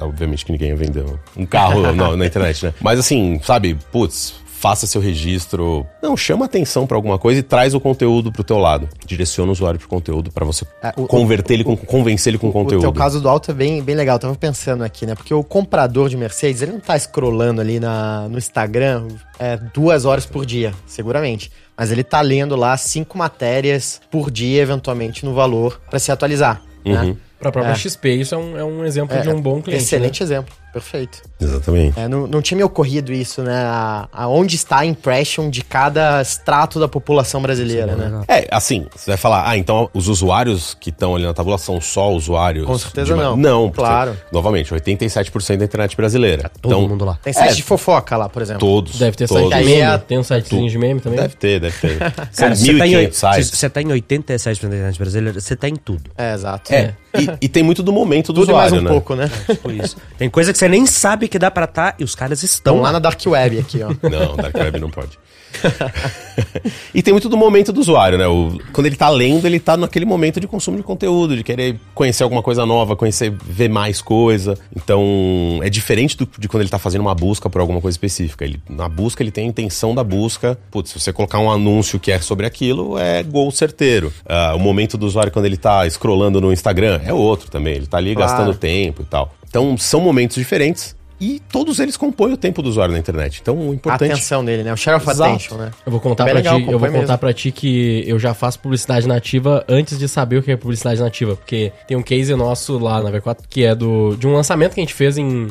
[0.00, 1.04] Obviamente que ninguém ia vender
[1.36, 2.74] um carro na, na internet, né?
[2.80, 5.86] Mas assim, sabe, putz, faça seu registro.
[6.02, 8.88] Não, chama atenção pra alguma coisa e traz o conteúdo pro teu lado.
[9.06, 12.52] Direciona o usuário pro conteúdo pra você É, o- converter ele com convencer ele com
[12.52, 12.86] conteúdo.
[12.86, 14.16] O caso do alto é bem, bem legal.
[14.16, 15.14] Eu tava pensando aqui, né?
[15.14, 19.08] Porque o comprador de Mercedes, ele não tá scrollando ali na, no Instagram
[19.38, 21.50] é, duas horas por dia, seguramente.
[21.74, 26.60] Mas ele tá lendo lá cinco matérias por dia, eventualmente, no valor, pra se atualizar.
[26.84, 27.16] Né?
[27.40, 27.42] Uhum.
[27.42, 27.74] Pra própria É.
[27.74, 29.82] XP, isso é um, é um exemplo É, de um bom cliente.
[29.82, 30.24] Excelente né?
[30.26, 30.54] exemplo.
[30.72, 31.22] Perfeito.
[31.40, 31.98] Exatamente.
[31.98, 33.56] É, não, não tinha me ocorrido isso, né?
[33.64, 38.22] A, aonde está a impression de cada extrato da população brasileira, né?
[38.28, 41.80] É, assim, você vai falar, ah, então os usuários que estão ali na tabela são
[41.80, 42.66] só usuários.
[42.66, 43.36] Com certeza não.
[43.36, 44.16] Não, porque, Claro.
[44.32, 46.50] novamente, 87% da internet brasileira.
[46.60, 47.18] Todo então, mundo lá.
[47.22, 47.54] Tem site É.
[47.54, 48.60] de fofoca lá, por exemplo.
[48.60, 48.98] Todos.
[48.98, 49.50] Deve ter todos.
[49.50, 49.80] site de meme.
[49.82, 51.18] é- Tem um sitezinho de meme também.
[51.20, 51.98] Deve ter, deve ter.
[52.30, 53.50] São Cara, você tá, em, 1.500 sites.
[53.58, 56.10] você tá em 87% da internet brasileira, você tá em tudo.
[56.16, 56.72] É, exato.
[56.72, 58.90] É, e, e tem muito do momento do Tudo e mais usuário, um né?
[58.90, 59.30] pouco, né?
[59.46, 59.96] Tipo isso.
[60.18, 62.76] Tem coisa que você nem sabe que dá pra tá e os caras estão Estão
[62.76, 62.92] lá lá.
[62.92, 63.88] na Dark Web aqui, ó.
[64.08, 65.18] Não, Dark Web não pode.
[66.94, 68.26] e tem muito do momento do usuário, né?
[68.28, 71.78] O- quando ele tá lendo, ele tá naquele momento de consumo de conteúdo, de querer
[71.94, 74.56] conhecer alguma coisa nova, conhecer, ver mais coisa.
[74.76, 78.44] Então, é diferente do- de quando ele tá fazendo uma busca por alguma coisa específica.
[78.44, 80.58] Ele, na busca, ele tem a intenção da busca.
[80.70, 84.12] Putz, se você colocar um anúncio que é sobre aquilo, é gol certeiro.
[84.28, 87.74] Ah, o momento do usuário quando ele tá scrollando no Instagram é outro também.
[87.74, 88.30] Ele tá ali Claro.
[88.30, 89.34] gastando tempo e tal.
[89.50, 90.96] Então, são momentos diferentes.
[91.20, 93.40] E todos eles compõem o tempo do usuário na internet.
[93.42, 94.12] Então, o A importante...
[94.12, 94.72] atenção dele, né?
[94.72, 95.22] O share of Exato.
[95.28, 95.70] attention, né?
[95.84, 98.58] Eu vou contar Bem pra ti, eu vou contar pra ti que eu já faço
[98.58, 102.78] publicidade nativa antes de saber o que é publicidade nativa, porque tem um case nosso
[102.78, 105.48] lá na V4 que é do de um lançamento que a gente fez em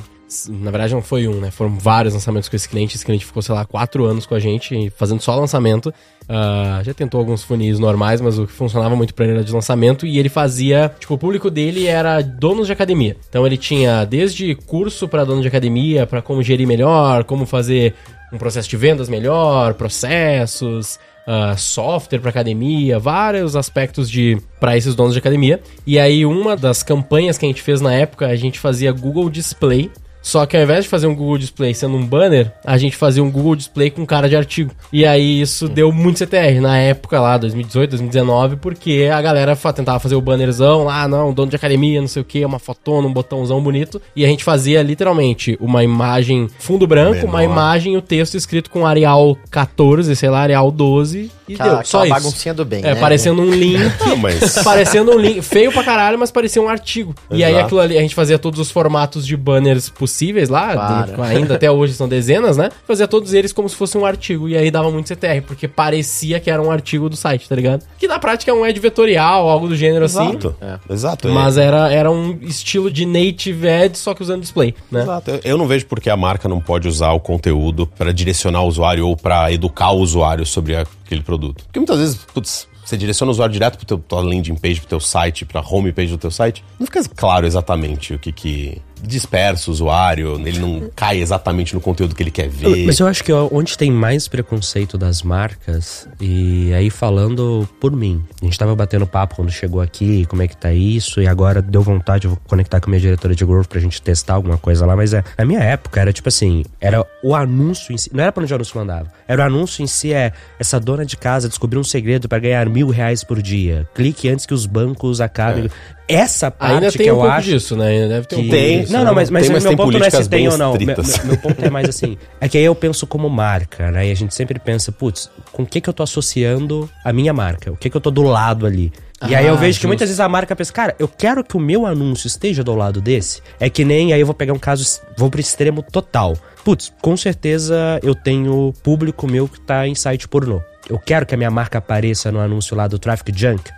[0.48, 1.52] na verdade não foi um, né?
[1.52, 2.96] Foram vários lançamentos com esse cliente.
[2.96, 5.94] Esse cliente ficou, sei lá, quatro anos com a gente, fazendo só lançamento.
[6.28, 9.52] Ah, já tentou alguns funis normais, mas o que funcionava muito pra ele era de
[9.52, 10.06] lançamento.
[10.06, 13.18] E ele fazia, tipo, o público dele era donos de academia.
[13.28, 17.96] Então ele tinha desde curso pra dono de academia, pra como gerir melhor, como fazer
[18.32, 24.94] um processo de vendas melhor, processos, ah, software para academia, vários aspectos de para esses
[24.94, 25.60] donos de academia.
[25.88, 29.30] E aí uma das campanhas que a gente fez na época, a gente fazia Google
[29.30, 29.90] Display.
[30.22, 33.24] Só que ao invés de fazer um Google Display sendo um banner, a gente fazia
[33.24, 34.72] um Google Display com cara de artigo.
[34.92, 40.00] E aí isso deu muito CTR na época lá, 2018, 2019, porque a galera tentava
[40.00, 43.14] fazer o bannerzão lá, não, dono de academia, não sei o que, uma fotona, um
[43.14, 44.02] botãozão bonito.
[44.16, 47.54] E a gente fazia literalmente uma imagem fundo branco, uma Menor.
[47.54, 51.86] imagem e o texto escrito com Arial 14, sei lá, Arial 12 e Aquela, deu.
[51.86, 52.14] Só isso.
[52.14, 53.00] baguncinha do bem, É, né?
[53.00, 53.80] parecendo um link.
[54.06, 54.56] Não, mas...
[54.64, 55.42] parecendo um link.
[55.42, 57.16] Feio pra caralho, mas parecia um artigo.
[57.32, 57.66] E aí Exato.
[57.66, 60.09] aquilo ali, a gente fazia todos os formatos de banners possíveis
[60.50, 61.14] lá, Claro.
[61.16, 62.70] de- ainda até hoje são dezenas, né?
[62.88, 64.48] Fazia todos eles como se fosse um artigo.
[64.50, 67.84] E aí dava muito CTR, porque parecia que era um artigo do site, tá ligado?
[67.98, 70.30] Que na prática é um ad vetorial, algo do gênero assim.
[70.30, 70.56] Exato.
[70.90, 71.30] Exato.
[71.30, 75.02] Mas era, era um estilo de native ad, só que usando display, né?
[75.02, 75.32] Exato.
[75.32, 78.68] Eu- Eu não vejo porque a marca não pode usar o conteúdo para direcionar o
[78.68, 81.64] usuário ou para educar o usuário sobre aquele produto.
[81.66, 85.00] Porque muitas vezes, putz, você direciona o usuário direto teu tua landing page, pro teu
[85.00, 89.74] site, pra homepage do teu site, não fica claro exatamente o que que, dispersa o
[89.74, 92.86] usuário, ele não cai exatamente no conteúdo que ele quer ver.
[92.86, 98.24] Mas eu acho que onde tem mais preconceito das marcas, e aí falando por mim,
[98.42, 101.62] a gente tava batendo papo quando chegou aqui, como é que tá isso, e agora
[101.62, 104.58] deu vontade, eu vou conectar com a minha diretora de growth pra gente testar alguma
[104.58, 108.10] coisa lá, mas é, na minha época era tipo assim, era o anúncio em si,
[108.14, 111.06] não era pra onde o anúncio mandava, era o anúncio em si é, essa dona
[111.06, 114.66] de casa descobriu um segredo para ganhar mil reais por dia, clique antes que os
[114.66, 115.66] bancos acabem.
[115.66, 117.88] É essa parte Ainda tem que um eu pouco acho disso, né?
[117.88, 119.06] Ainda Deve ter um que- pouco Tem, disso, Não, né?
[119.06, 120.74] não, mas, mas Tem, mas meu ponto não é se tem ou não.
[120.74, 120.86] Meu,
[121.26, 122.18] meu- ponto é mais assim.
[122.42, 124.08] É que aí eu penso como marca, né?
[124.08, 127.32] E a gente sempre pensa, putz, com o que que eu tô associando a minha
[127.34, 127.72] marca?
[127.72, 128.92] O que que eu tô do lado ali?
[129.28, 129.88] E aí eu Ah, vejo que justo.
[129.88, 133.02] muitas vezes a marca pensa, cara, eu quero que o meu anúncio esteja do lado
[133.02, 133.42] desse.
[133.60, 136.38] É que nem, aí eu vou pegar um caso, vou pro extremo total.
[136.64, 140.62] Putz, com certeza eu tenho público meu que tá em site pornô.
[140.90, 143.70] Eu quero que a minha marca apareça no anúncio lá do Traffic Junk?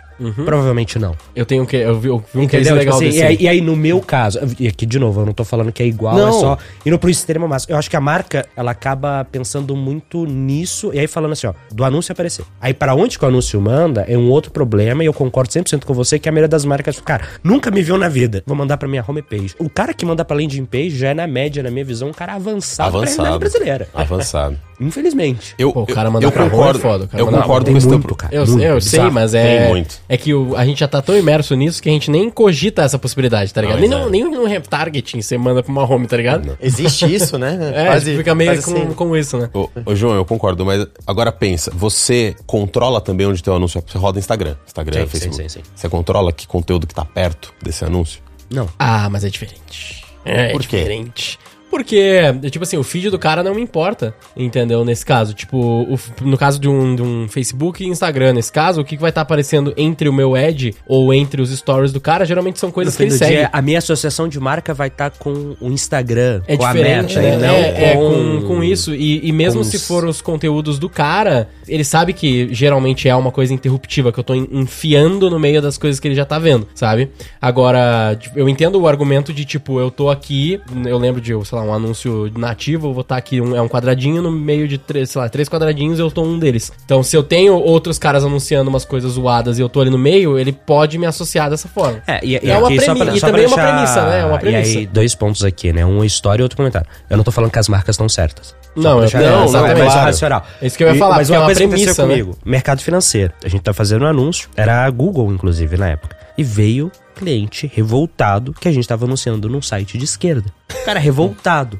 [0.44, 1.14] Provavelmente não.
[1.34, 1.76] Eu tenho um que.
[1.76, 2.74] Eu vi, eu vi um case Entendeu?
[2.76, 3.18] legal Tipo assim, desse.
[3.18, 5.72] e, aí, e aí, no meu caso, e aqui de novo, eu não tô falando
[5.72, 6.28] que é igual, Não.
[6.28, 7.74] é só indo pro extremo máximo.
[7.74, 11.54] Eu acho que a marca, ela acaba pensando muito nisso, e aí falando assim, ó,
[11.70, 12.44] do anúncio aparecer.
[12.60, 15.84] Aí para onde que o anúncio manda é um outro problema, e eu concordo 100%
[15.84, 18.42] com você que a maioria das marcas, cara, nunca me viu na vida.
[18.46, 19.54] Vou mandar pra minha homepage.
[19.58, 22.12] O cara que manda pra landing page já é, na média, na minha visão, um
[22.12, 23.38] cara avançado, pra realidade Avançado.
[23.38, 23.88] brasileira.
[23.94, 24.58] Avançado.
[24.80, 25.54] Infelizmente.
[25.58, 27.74] Eu, Pô, o cara eu- mandar eu pra concordo, Roma é foda, eu concordo tem
[27.74, 28.34] com esse teu muito, cara.
[28.34, 29.68] Eu, muito, eu sei, mas Tem é.
[29.68, 30.00] muito.
[30.12, 32.82] É que o, a gente já tá tão imerso nisso que a gente nem cogita
[32.82, 33.80] essa possibilidade, tá ligado?
[33.80, 34.24] Não, nem, é.
[34.26, 36.54] nem no retargeting você manda pra uma home, tá ligado?
[36.60, 37.58] Existe isso, né?
[37.72, 38.92] É, fica meio quase com, assim.
[38.92, 39.48] com isso, né?
[39.54, 43.96] Ô, ô, João, eu concordo, mas agora pensa, você controla também onde teu anúncio você
[43.96, 45.42] roda Instagram, Instagram, Sim, sim, Facebook.
[45.42, 45.62] sim, sim.
[45.74, 48.20] Você controla que conteúdo que tá perto desse anúncio?
[48.50, 48.68] Não.
[48.78, 50.04] Ah, mas é diferente.
[50.26, 50.78] É, Por quê?
[50.78, 51.38] diferente.
[51.72, 54.84] Porque, tipo assim, o feed do cara não me importa, entendeu?
[54.84, 58.82] Nesse caso, tipo, o- no caso de um, de um Facebook e Instagram, nesse caso,
[58.82, 61.98] o que que vai estar aparecendo entre o meu ad ou entre os stories do
[61.98, 63.36] cara, geralmente são coisas que ele segue.
[63.36, 67.20] dia, a minha associação de marca vai estar com o Instagram, É com a meta,
[67.22, 67.36] né?
[67.38, 68.40] não é, é, com...
[68.42, 68.94] com, com isso.
[68.94, 73.16] E, e mesmo se os- for os conteúdos do cara, ele sabe que geralmente é
[73.16, 76.26] uma coisa interruptiva, que eu tô en- enfiando no meio das coisas que ele já
[76.26, 77.08] tá vendo, sabe?
[77.40, 81.58] Agora, tipo, eu entendo o argumento de, tipo, eu tô aqui, eu lembro de, sei
[81.58, 84.78] lá, um anúncio nativo, eu vou estar aqui, um, é um quadradinho no meio de,
[84.78, 86.72] três, sei lá, três quadradinhos eu tô um deles.
[86.84, 89.98] Então, se eu tenho outros caras anunciando umas coisas zoadas e eu tô ali no
[89.98, 92.02] meio, ele pode me associar dessa forma.
[92.06, 94.20] É, e, É uma aqui, premi- e também é uma premissa, né?
[94.20, 94.70] É uma premissa.
[94.72, 95.84] E aí, dois pontos aqui, né?
[95.84, 96.86] Uma história e outro comentário.
[97.08, 98.54] Eu não tô falando que as marcas estão certas.
[98.74, 99.80] Não, deixar não, claro, exatamente.
[99.80, 100.46] é mais racional.
[100.60, 102.08] É isso que eu ia E- falar, Mas porque é uma uma coisa premissa, né?
[102.14, 102.38] comigo.
[102.44, 103.32] Mercado financeiro.
[103.44, 104.48] A gente tá fazendo um anúncio.
[104.56, 106.16] Era a Google, inclusive, na época.
[106.38, 110.46] E veio cliente revoltado que a gente tava anunciando num site de esquerda.
[110.84, 111.78] Cara, revoltado.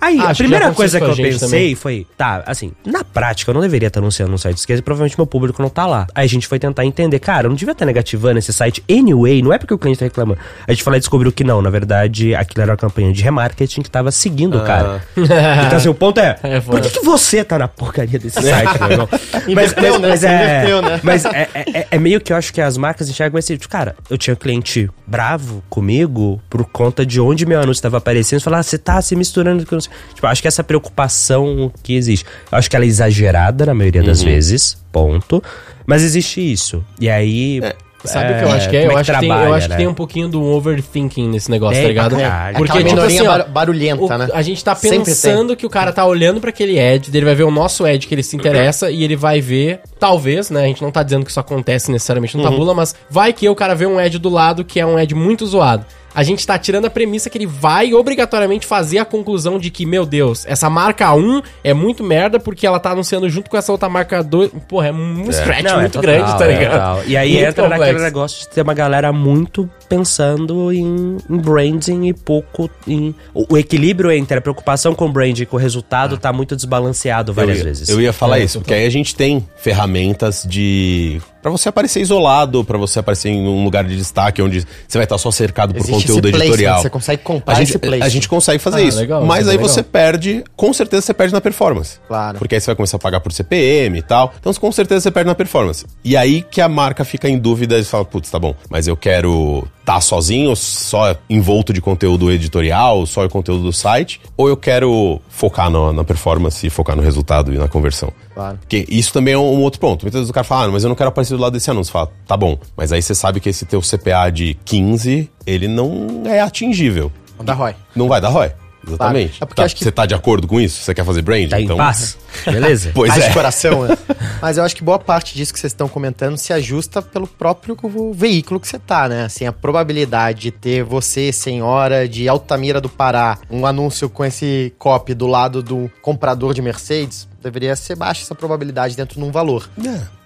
[0.00, 1.74] Aí, Acho a que primeira aconteceu coisa que eu pensei também.
[1.74, 4.82] foi, tá, assim, na prática eu não deveria estar anunciando num site de esquerda e
[4.82, 6.06] provavelmente meu público não tá lá.
[6.14, 9.40] Aí a gente foi tentar entender, cara, eu não devia estar negativando esse site anyway,
[9.42, 10.38] não é porque o cliente tá reclamando.
[10.66, 13.22] A gente foi lá e descobriu que não, na verdade, aquilo era uma campanha de
[13.22, 15.02] remarketing que tava seguindo o cara.
[15.16, 18.78] Então, assim, o ponto é, É, por que, que você tá na porcaria desse site,
[18.80, 19.08] meu irmão?
[19.54, 19.98] Mas, mas, né?
[20.08, 21.00] mas é, né?
[21.02, 23.70] mas é, é- é- é meio que eu acho que as marcas enxergam esse tipo,
[23.70, 28.40] cara, eu tinha cliente bravo comigo por conta de onde meu anúncio estava aparecendo, e
[28.40, 29.76] falar, ah, você tá se misturando com...
[29.78, 34.02] Tipo, acho que essa preocupação que existe, eu acho que ela é exagerada na maioria
[34.02, 35.42] das vezes, ponto,
[35.86, 36.84] mas existe isso.
[37.00, 37.60] E aí...
[38.04, 38.80] Sabe o que eu acho que é?
[38.82, 39.76] como Eu acho, que, tem, eu trabalha, acho que né?
[39.76, 42.16] tem um pouquinho do overthinking nesse negócio, Tem tá ligado?
[42.16, 42.56] caralho.
[42.56, 44.28] Porque, tipo assim, ó, bar- barulhenta, o- né?
[44.32, 47.42] A gente tá pensando que o cara tá olhando pra aquele ad, ele vai ver
[47.42, 50.62] o nosso ad que ele se interessa e ele vai ver, talvez, né?
[50.62, 53.54] A gente não tá dizendo que isso acontece necessariamente no Tabula, mas vai que o
[53.56, 55.84] cara vê um ad do lado que é um ad muito zoado.
[56.18, 59.86] A gente tá tirando a premissa que ele vai obrigatoriamente fazer a conclusão de que,
[59.86, 63.70] meu Deus, essa marca 1 é muito merda porque ela tá anunciando junto com essa
[63.70, 64.50] outra marca 2.
[64.66, 66.72] Porra, é um scratch Não, é muito total, grande, tá é ligado?
[66.72, 67.02] total.
[67.06, 67.84] E aí Muito entra complexo.
[67.86, 73.14] naquele negócio de ter uma galera muito pensando em, em branding e pouco em.
[73.32, 76.56] O, o equilíbrio entre a preocupação com o branding e com o resultado tá muito
[76.56, 77.88] desbalanceado Eu várias ia, vezes.
[77.88, 81.20] eu ia falar É, isso, porque aí a gente tem ferramentas de.
[81.40, 85.04] Pra você aparecer isolado, pra você aparecer em um lugar de destaque, onde você vai
[85.04, 86.82] estar só cercado por Existe conteúdo esse placement, editorial.
[86.82, 88.04] você consegue comprar a gente, esse placement.
[88.04, 88.98] A gente consegue fazer Ah, isso.
[88.98, 89.68] legal, mas é aí legal.
[89.68, 91.98] você perde, com certeza você perde na performance.
[92.08, 92.38] Claro.
[92.38, 94.34] Porque aí você vai começar a pagar por CPM e tal.
[94.40, 95.86] Então com certeza você perde na performance.
[96.04, 98.96] E aí que a marca fica em dúvida e fala, putz, tá bom, mas eu
[98.96, 104.56] quero estar sozinho, só envolto de conteúdo editorial, só o conteúdo do site, ou eu
[104.56, 108.12] quero focar na, na performance focar no resultado e na conversão.
[108.34, 108.58] Claro.
[108.58, 110.02] Porque isso também é um outro ponto.
[110.02, 111.90] Muitas vezes o cara fala, ah, mas eu não quero aparecer do lado desse anúncio.
[111.92, 116.22] Fala, tá bom, mas aí você sabe que esse teu CPA de 15, ele não
[116.26, 117.10] é atingível.
[117.38, 117.74] Não dá ROI.
[117.96, 118.52] Não vai dar ROI.
[118.86, 119.30] Exatamente.
[119.38, 119.44] Claro.
[119.44, 120.82] É porque Tá- acho que- Você tá de acordo com isso?
[120.82, 121.48] Você quer fazer brand?
[121.48, 122.16] Tá em paz?
[122.44, 122.90] Beleza?
[122.94, 123.28] Pois Paz é.
[123.28, 123.96] de coração, né?
[124.40, 127.76] Mas eu acho que boa parte disso que vocês estão comentando se ajusta pelo próprio
[128.14, 129.24] veículo que você tá, né?
[129.24, 134.72] Assim, a probabilidade de ter você, senhora de Altamira do Pará, um anúncio com esse
[134.78, 139.30] copy do lado do comprador de Mercedes, deveria ser baixa essa probabilidade dentro de um
[139.30, 139.68] valor.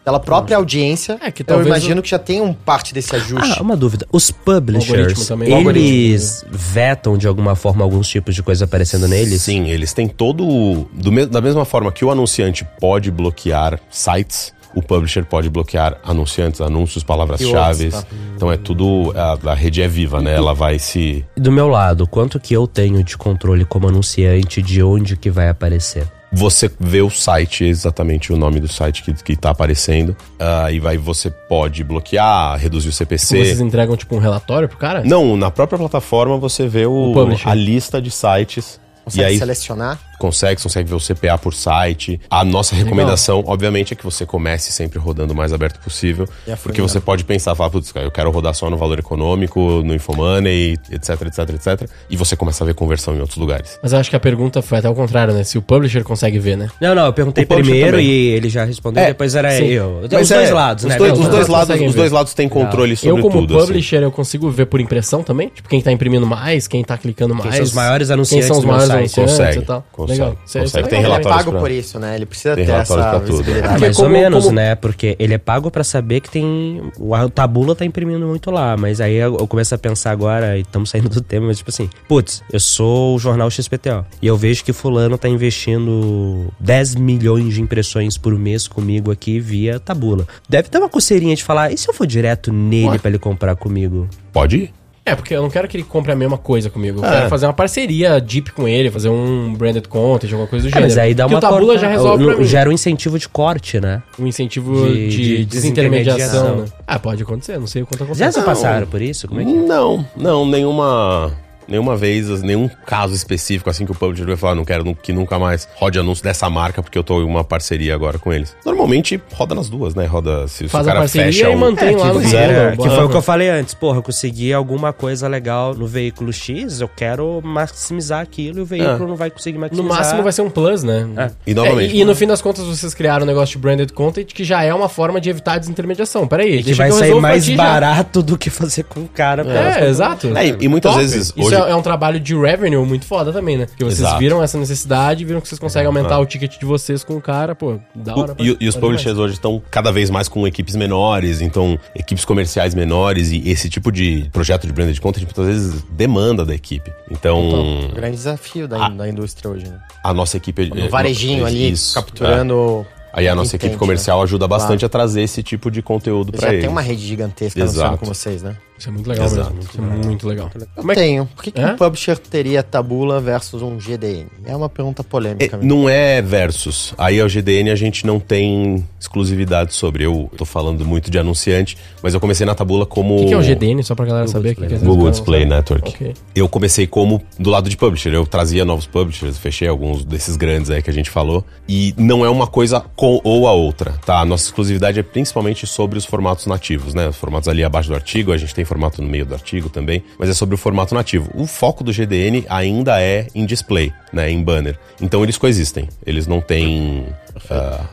[0.04, 3.54] Pela própria audiência, É, que eu imagino que já tem um parte desse ajuste.
[3.58, 4.04] Ah, uma dúvida.
[4.10, 5.30] Os O publishers.
[5.30, 9.42] O eles vetam de alguma forma alguns tipos de coisa aparecendo neles?
[9.42, 10.44] Sim, eles têm todo.
[10.46, 15.48] o- do me- da mesma forma que o anunciante pode bloquear sites, o publisher pode
[15.48, 17.90] bloquear anunciantes, anúncios, palavras-chave.
[17.90, 18.04] Tá.
[18.34, 19.12] Então é tudo.
[19.14, 20.34] A, a rede é viva, né?
[20.34, 21.24] Ela vai se.
[21.36, 25.48] Do meu lado, quanto que eu tenho de controle como anunciante de onde que vai
[25.48, 26.06] aparecer?
[26.32, 30.16] Você vê o site, exatamente o nome do site que, que tá aparecendo.
[30.38, 33.36] ah, e vai, você pode bloquear, reduzir o CPC.
[33.36, 35.02] Vocês entregam, tipo, um relatório pro cara?
[35.04, 38.80] Não, na própria plataforma você vê o, O a lista de sites.
[39.04, 39.98] Consegue e aí selecionar?
[40.22, 42.20] Consegue, consegue ver o CPA por site.
[42.30, 46.28] A nossa recomendação, obviamente, é que você comece sempre rodando o mais aberto possível.
[46.62, 50.78] Porque você pode pensar, falar, putz, eu quero rodar só no valor econômico, no Infomoney,
[50.92, 51.90] etc, etc, etc.
[52.08, 53.80] E você começa a ver conversão em outros lugares.
[53.82, 55.42] Mas eu acho que a pergunta foi até o contrário, né?
[55.42, 56.68] Se o publisher consegue ver, né?
[56.80, 58.06] Não, não, eu perguntei primeiro também.
[58.06, 59.64] e ele já respondeu, É, depois era sim.
[59.64, 60.02] eu.
[60.02, 60.96] Mas os dois é, lados, os né?
[60.96, 63.56] Dois, os, dois lados, os dois lados têm controle sobre eu, como tudo.
[63.56, 63.66] assim.
[63.66, 65.48] publisher, eu consigo ver por impressão também?
[65.48, 67.56] Tipo, quem tá imprimindo mais, quem tá clicando mais.
[67.56, 69.86] são os maiores Quem anunciantes são os maiores anunciantes Consegue, e tal.
[69.90, 70.36] consegue, Legal.
[70.46, 70.88] Isso é- consegue.
[70.88, 71.02] Tem.
[71.02, 72.14] Ele é pago pra- por isso, né?
[72.16, 73.80] Ele precisa Tem ter essa visibilidade.
[73.80, 74.74] Mais como- ou menos, como- né?
[74.74, 76.82] Porque ele é pago pra saber que tem.
[76.98, 78.76] O Tabula tá imprimindo muito lá.
[78.76, 81.70] Mas aí eu eu começo a pensar agora, e estamos saindo do tema, mas tipo
[81.70, 84.04] assim, putz, eu sou o jornal XPTO.
[84.20, 89.40] E eu vejo que fulano tá investindo 10 milhões de impressões por mês comigo aqui
[89.40, 90.26] via Tabula.
[90.48, 93.56] Deve ter uma coceirinha de falar, e se eu for direto nele pra ele comprar
[93.56, 94.08] comigo?
[94.32, 94.72] Pode ir.
[95.04, 97.00] É, porque eu não quero que ele compre a mesma coisa comigo.
[97.00, 97.10] Eu É.
[97.10, 100.70] quero fazer uma parceria deep com ele, fazer um branded content, alguma coisa do É,
[100.70, 100.86] gênero.
[100.88, 102.44] mas aí dá Porque uma o Tabula corta- já resolve pra o- mim.
[102.44, 104.00] Gera um incentivo de corte, né?
[104.16, 106.56] Um incentivo de- de, de desintermediação, desintermediação.
[106.76, 106.82] né?
[106.86, 108.38] Ah, pode acontecer, não sei o quanto Já acontece.
[108.38, 109.26] se passaram por isso?
[109.26, 109.54] Como é que é?
[109.54, 111.32] Não, não, nenhuma.
[111.68, 115.38] Nenhuma vez, nenhum caso específico assim que o publisher vai falar, não quero que nunca
[115.38, 118.54] mais rode anúncio dessa marca porque eu tô em uma parceria agora com eles.
[118.64, 120.06] Normalmente roda nas duas, né?
[120.06, 122.26] Roda se, se Faz o a cara parceria fecha e um- mantém lá no que,
[122.30, 122.40] Tabula.
[122.42, 123.74] era- que foi o que eu falei antes.
[123.74, 128.64] Porra, eu consegui alguma coisa legal no veículo X, eu quero maximizar aquilo e o
[128.66, 129.08] veículo É.
[129.08, 129.96] não vai conseguir No maximizar.
[129.98, 131.08] máximo vai ser um plus, né?
[131.16, 131.30] É.
[131.46, 131.92] E novamente.
[131.92, 134.44] É, e, e no fim das contas vocês criaram um negócio de branded content que
[134.44, 136.26] já é uma forma de evitar a desintermediação.
[136.26, 137.62] Peraí, que deixa vai eu sair mais ti já.
[137.62, 139.42] barato do que fazer com o cara.
[139.78, 140.36] É, exato.
[140.36, 141.02] É, e- e muitas Top.
[141.02, 143.66] vezes, Isso é, é um trabalho de revenue muito foda também, né?
[143.66, 144.18] Porque vocês Exato.
[144.18, 147.54] viram essa necessidade, viram que vocês conseguem aumentar o ticket de vocês com o cara,
[147.54, 148.36] pô, da hora.
[148.38, 152.24] O- e, e os publishers hoje estão cada vez mais com equipes menores, então equipes
[152.24, 156.92] comerciais menores e esse tipo de projeto de branded content muitas vezes demanda da equipe.
[157.10, 158.88] Então, Um grande desafio da, Ah.
[158.88, 159.78] da indústria hoje, né?
[160.02, 162.86] a nossa equipe No varejinho ali, Isso, capturando.
[162.98, 163.02] é.
[163.14, 164.86] Aí a nossa equipe comercial ajuda bastante Claro.
[164.86, 166.64] a trazer esse tipo de conteúdo Ele pra já eles.
[166.64, 167.98] tem uma rede gigantesca Exato.
[167.98, 168.56] com vocês, né?
[168.82, 169.54] Isso é muito legal Exato.
[169.54, 169.70] mesmo.
[169.70, 170.50] Isso é muito legal.
[170.52, 171.26] Eu Como é que- tenho.
[171.26, 171.66] Por que, que É?
[171.72, 174.26] um publisher teria tabula versus um GDN?
[174.44, 175.44] É uma pergunta polêmica.
[175.44, 175.62] É, mesmo.
[175.82, 176.92] não é versus.
[176.98, 180.04] Aí ao GDN a gente não tem exclusividade sobre.
[180.04, 183.14] Eu tô falando muito de anunciante, mas eu comecei na Tabula como.
[183.14, 185.10] O que, que é o GDN, só pra galera saber o que, que é Google
[185.12, 185.88] Display Network.
[185.90, 186.14] Ok.
[186.34, 188.12] Eu comecei como do lado de publisher.
[188.12, 191.44] Eu trazia novos publishers, fechei alguns desses grandes aí que a gente falou.
[191.68, 194.18] E não é uma coisa com ou a outra, tá?
[194.18, 197.06] A nossa exclusividade é principalmente sobre os formatos nativos, né?
[197.06, 200.02] Os formatos ali abaixo do artigo, a gente tem formato no meio do artigo também,
[200.18, 201.30] mas é sobre o formato nativo.
[201.34, 204.30] O foco do GDN ainda é em display, né?
[204.30, 204.78] Em banner.
[205.00, 205.88] Então eles coexistem.
[206.06, 207.06] Eles não têm.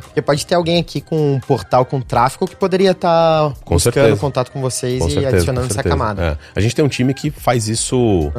[0.03, 3.93] Porque pode ter alguém aqui com um portal com tráfego que poderia estar Com buscando
[3.93, 4.17] certeza.
[4.17, 6.23] contato com vocês Com e certeza, adicionando essa camada.
[6.23, 6.37] É.
[6.55, 8.31] A gente tem um time que faz isso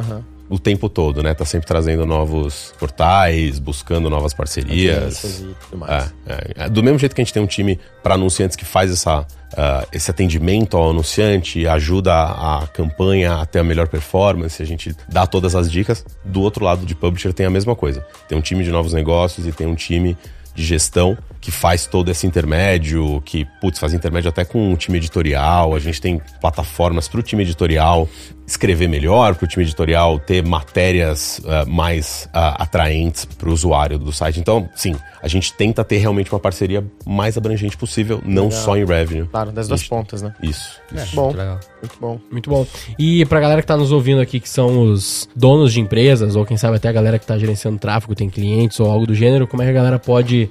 [0.49, 1.33] o tempo todo, né?
[1.33, 5.41] Tá sempre trazendo novos portais, buscando novas parcerias.
[5.41, 6.13] E tudo mais.
[6.27, 6.69] É, é.
[6.69, 9.27] Do mesmo jeito que a gente tem um time para anunciantes que faz essa,
[9.57, 14.67] ah, esse atendimento ao anunciante, ajuda a, a campanha a ter a melhor performance, a
[14.67, 16.05] gente dá todas as dicas.
[16.25, 18.07] Do outro lado de publisher tem a mesma coisa.
[18.29, 20.17] Tem um time de novos negócios e tem um time
[20.55, 24.99] de gestão que faz todo esse intermédio, que, putz, faz intermédio até com o time
[24.99, 25.75] editorial.
[25.75, 28.09] A gente tem plataformas para o time editorial
[28.47, 33.97] escrever melhor, para o time editorial ter matérias ah, mais ah, atraentes para o usuário
[33.97, 34.41] do site.
[34.41, 38.85] Então, sim, a gente tenta ter realmente uma parceria mais abrangente possível, não só em
[38.85, 39.29] revenue.
[39.29, 40.35] Claro, das duas pontas, né?
[40.43, 40.81] Isso.
[40.93, 41.15] isso.
[41.15, 41.61] Bom, Muito legal.
[41.81, 42.21] muito bom.
[42.31, 42.67] Muito bom.
[42.99, 46.45] E pra galera que tá nos ouvindo aqui, que são os donos de empresas, ou
[46.45, 49.47] quem sabe até a galera que tá gerenciando tráfego, tem clientes ou algo do gênero,
[49.47, 50.51] como é que a galera pode pode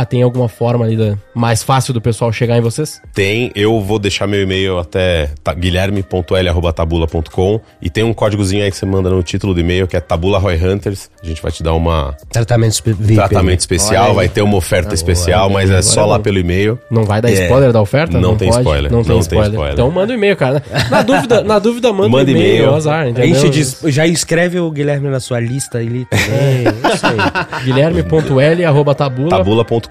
[0.00, 0.06] utilizar?
[0.06, 3.00] Tem alguma forma ali da, mais fácil do pessoal chegar em vocês?
[3.14, 8.76] Tem, eu vou deixar meu e-mail até ta- guilherme.l.tabula.com e tem um códigozinho aí que
[8.76, 11.10] você manda no título do e-mail que é Tabula Roy Hunters.
[11.22, 13.14] A gente vai te dar uma Tratamento espe- VIP.
[13.16, 16.22] tratamento especial, vai ter uma oferta especial, mas é só lá não.
[16.22, 16.78] pelo e-mail.
[16.90, 17.44] Não vai dar É.
[17.44, 18.18] spoiler da oferta?
[18.20, 19.50] Não tem spoiler, Não tem não tem spoiler.
[19.52, 19.72] spoiler.
[19.74, 20.62] Então manda um e-mail, cara.
[20.90, 22.74] Na dúvida, na dúvida manda, Manda um e-mail, e-mail.
[22.74, 23.30] azar, entendeu?
[23.30, 26.64] Enche de, já escreve o Guilherme na sua lista ali também.
[26.94, 27.16] Isso aí.
[27.64, 29.28] Guilherme.l.tabula.com.
[29.28, 29.89] Tabula.com.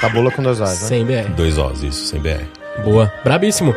[0.00, 0.88] Tabula com dois olhos, né?
[0.88, 1.28] Sem BR.
[1.36, 2.44] Dois Os, isso, sem BR.
[2.84, 3.12] Boa.
[3.22, 3.74] Brabíssimo.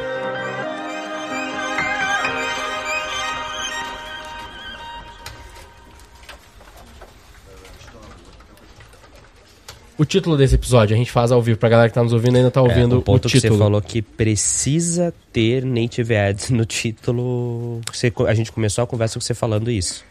[9.98, 12.36] O título desse episódio a gente faz ao vivo pra galera que tá nos ouvindo
[12.36, 13.60] ainda tá ouvindo É, o ponto o que você título.
[13.60, 17.80] falou que precisa ter native ads no título.
[17.94, 20.04] Você- a gente começou a conversa com você falando isso.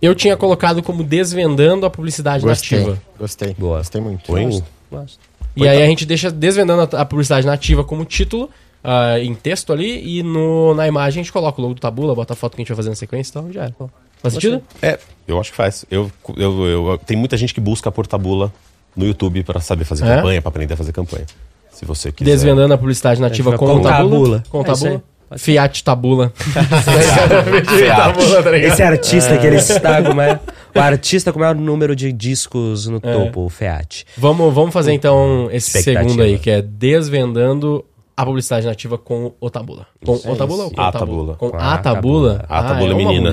[0.00, 3.02] Eu tinha colocado como desvendando a publicidade Gostei, nativa.
[3.18, 3.54] gostei.
[3.58, 3.78] Boa.
[3.78, 4.34] Gostei muito.
[4.34, 5.18] Um- Gosto.
[5.56, 8.48] E aí a gente deixa desvendando a, publicidade nativa como título,
[8.82, 12.14] ah, em texto ali, e no, na imagem a gente coloca o logo do Tabula,
[12.14, 13.74] bota a foto que a gente vai fazer na sequência, então já era.
[14.22, 14.62] Faz sentido?
[14.80, 15.84] É, eu acho que faz.
[15.90, 18.52] Eu, eu, eu- tem muita gente que busca por tabula
[18.96, 20.16] no YouTube pra saber fazer É?
[20.16, 21.26] campanha, pra aprender a fazer campanha.
[21.72, 22.30] Se você quiser.
[22.30, 23.90] Desvendando a publicidade nativa É, com, com o Tabula.
[24.10, 24.44] Tabula.
[24.48, 25.02] Com É Tabula.
[25.36, 26.32] Fiat Tabula.
[26.36, 28.42] Fiat.
[28.42, 28.58] tá?
[28.58, 30.38] Esse artista que eles estagam, mas
[30.74, 34.06] o artista com o maior número de discos no topo, o Fiat.
[34.16, 37.84] Vamos, vamos fazer então esse segundo aí, que é desvendando
[38.20, 39.86] a publicidade nativa com o Tabula.
[40.04, 41.08] Com o Tabula ou com A o Tabula?
[41.08, 41.34] Tabula.
[41.36, 42.44] Com Com a Tabula?
[42.48, 43.30] A Tabula é uma menina.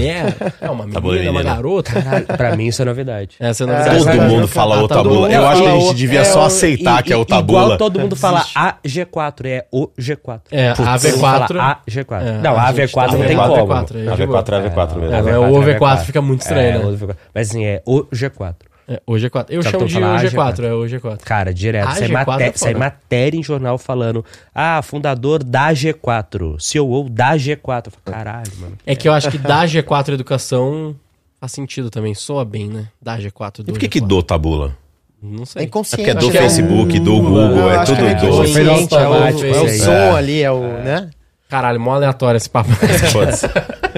[0.62, 1.92] é uma menina, uma garota.
[2.38, 3.36] Pra mim isso é novidade.
[3.40, 4.18] Essa é a É, novidade.
[4.20, 5.32] Todo mundo fala o tabula.
[5.32, 7.78] Eu acho que a gente devia é só aceitar que é o Igual tabula.
[7.80, 10.42] todo mundo fala a G4, é o G4.
[10.52, 11.20] É, a Todo mundo V4.
[11.20, 12.22] fala A G4.
[12.22, 13.56] É, não, a a gente V4 tá- não tem como.
[13.56, 14.08] V4, é.
[14.12, 15.16] A V4 é a V4 mesmo.
[15.30, 16.86] É, é o V4, fica muito estranho, né?
[16.86, 17.16] o V4.
[17.34, 18.54] Mas assim, é o G4.
[18.88, 19.46] É, o G4.
[19.50, 21.18] Eu Só que chamo de o a G4, é o G4.
[21.24, 21.88] Cara, direto.
[21.88, 24.24] A Sai, G4 maté é matéria em jornal falando
[24.54, 27.58] ah, fundador da G4, CEO da G4.
[27.88, 28.78] Eu falo, Caralho, mano.
[28.86, 30.96] É que eu acho que da G4 Educação
[31.40, 32.88] faz sentido também, soa bem, né?
[33.02, 33.90] Da G4 do E por que G4.
[33.90, 34.78] que do tabula?
[35.24, 35.62] Não É sei.
[35.64, 36.04] É inconsciente.
[36.04, 38.26] porque é do Acho que é Facebook, um- do Google, Eu é tudo é do.
[38.28, 38.60] inconsciente.
[38.62, 41.10] inconsciente, é o, é o som ali, é o, né?
[41.50, 42.70] Caralho, mó aleatório esse papo.
[43.12, 43.48] Foda-se.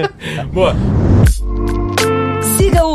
[0.52, 0.74] Boa.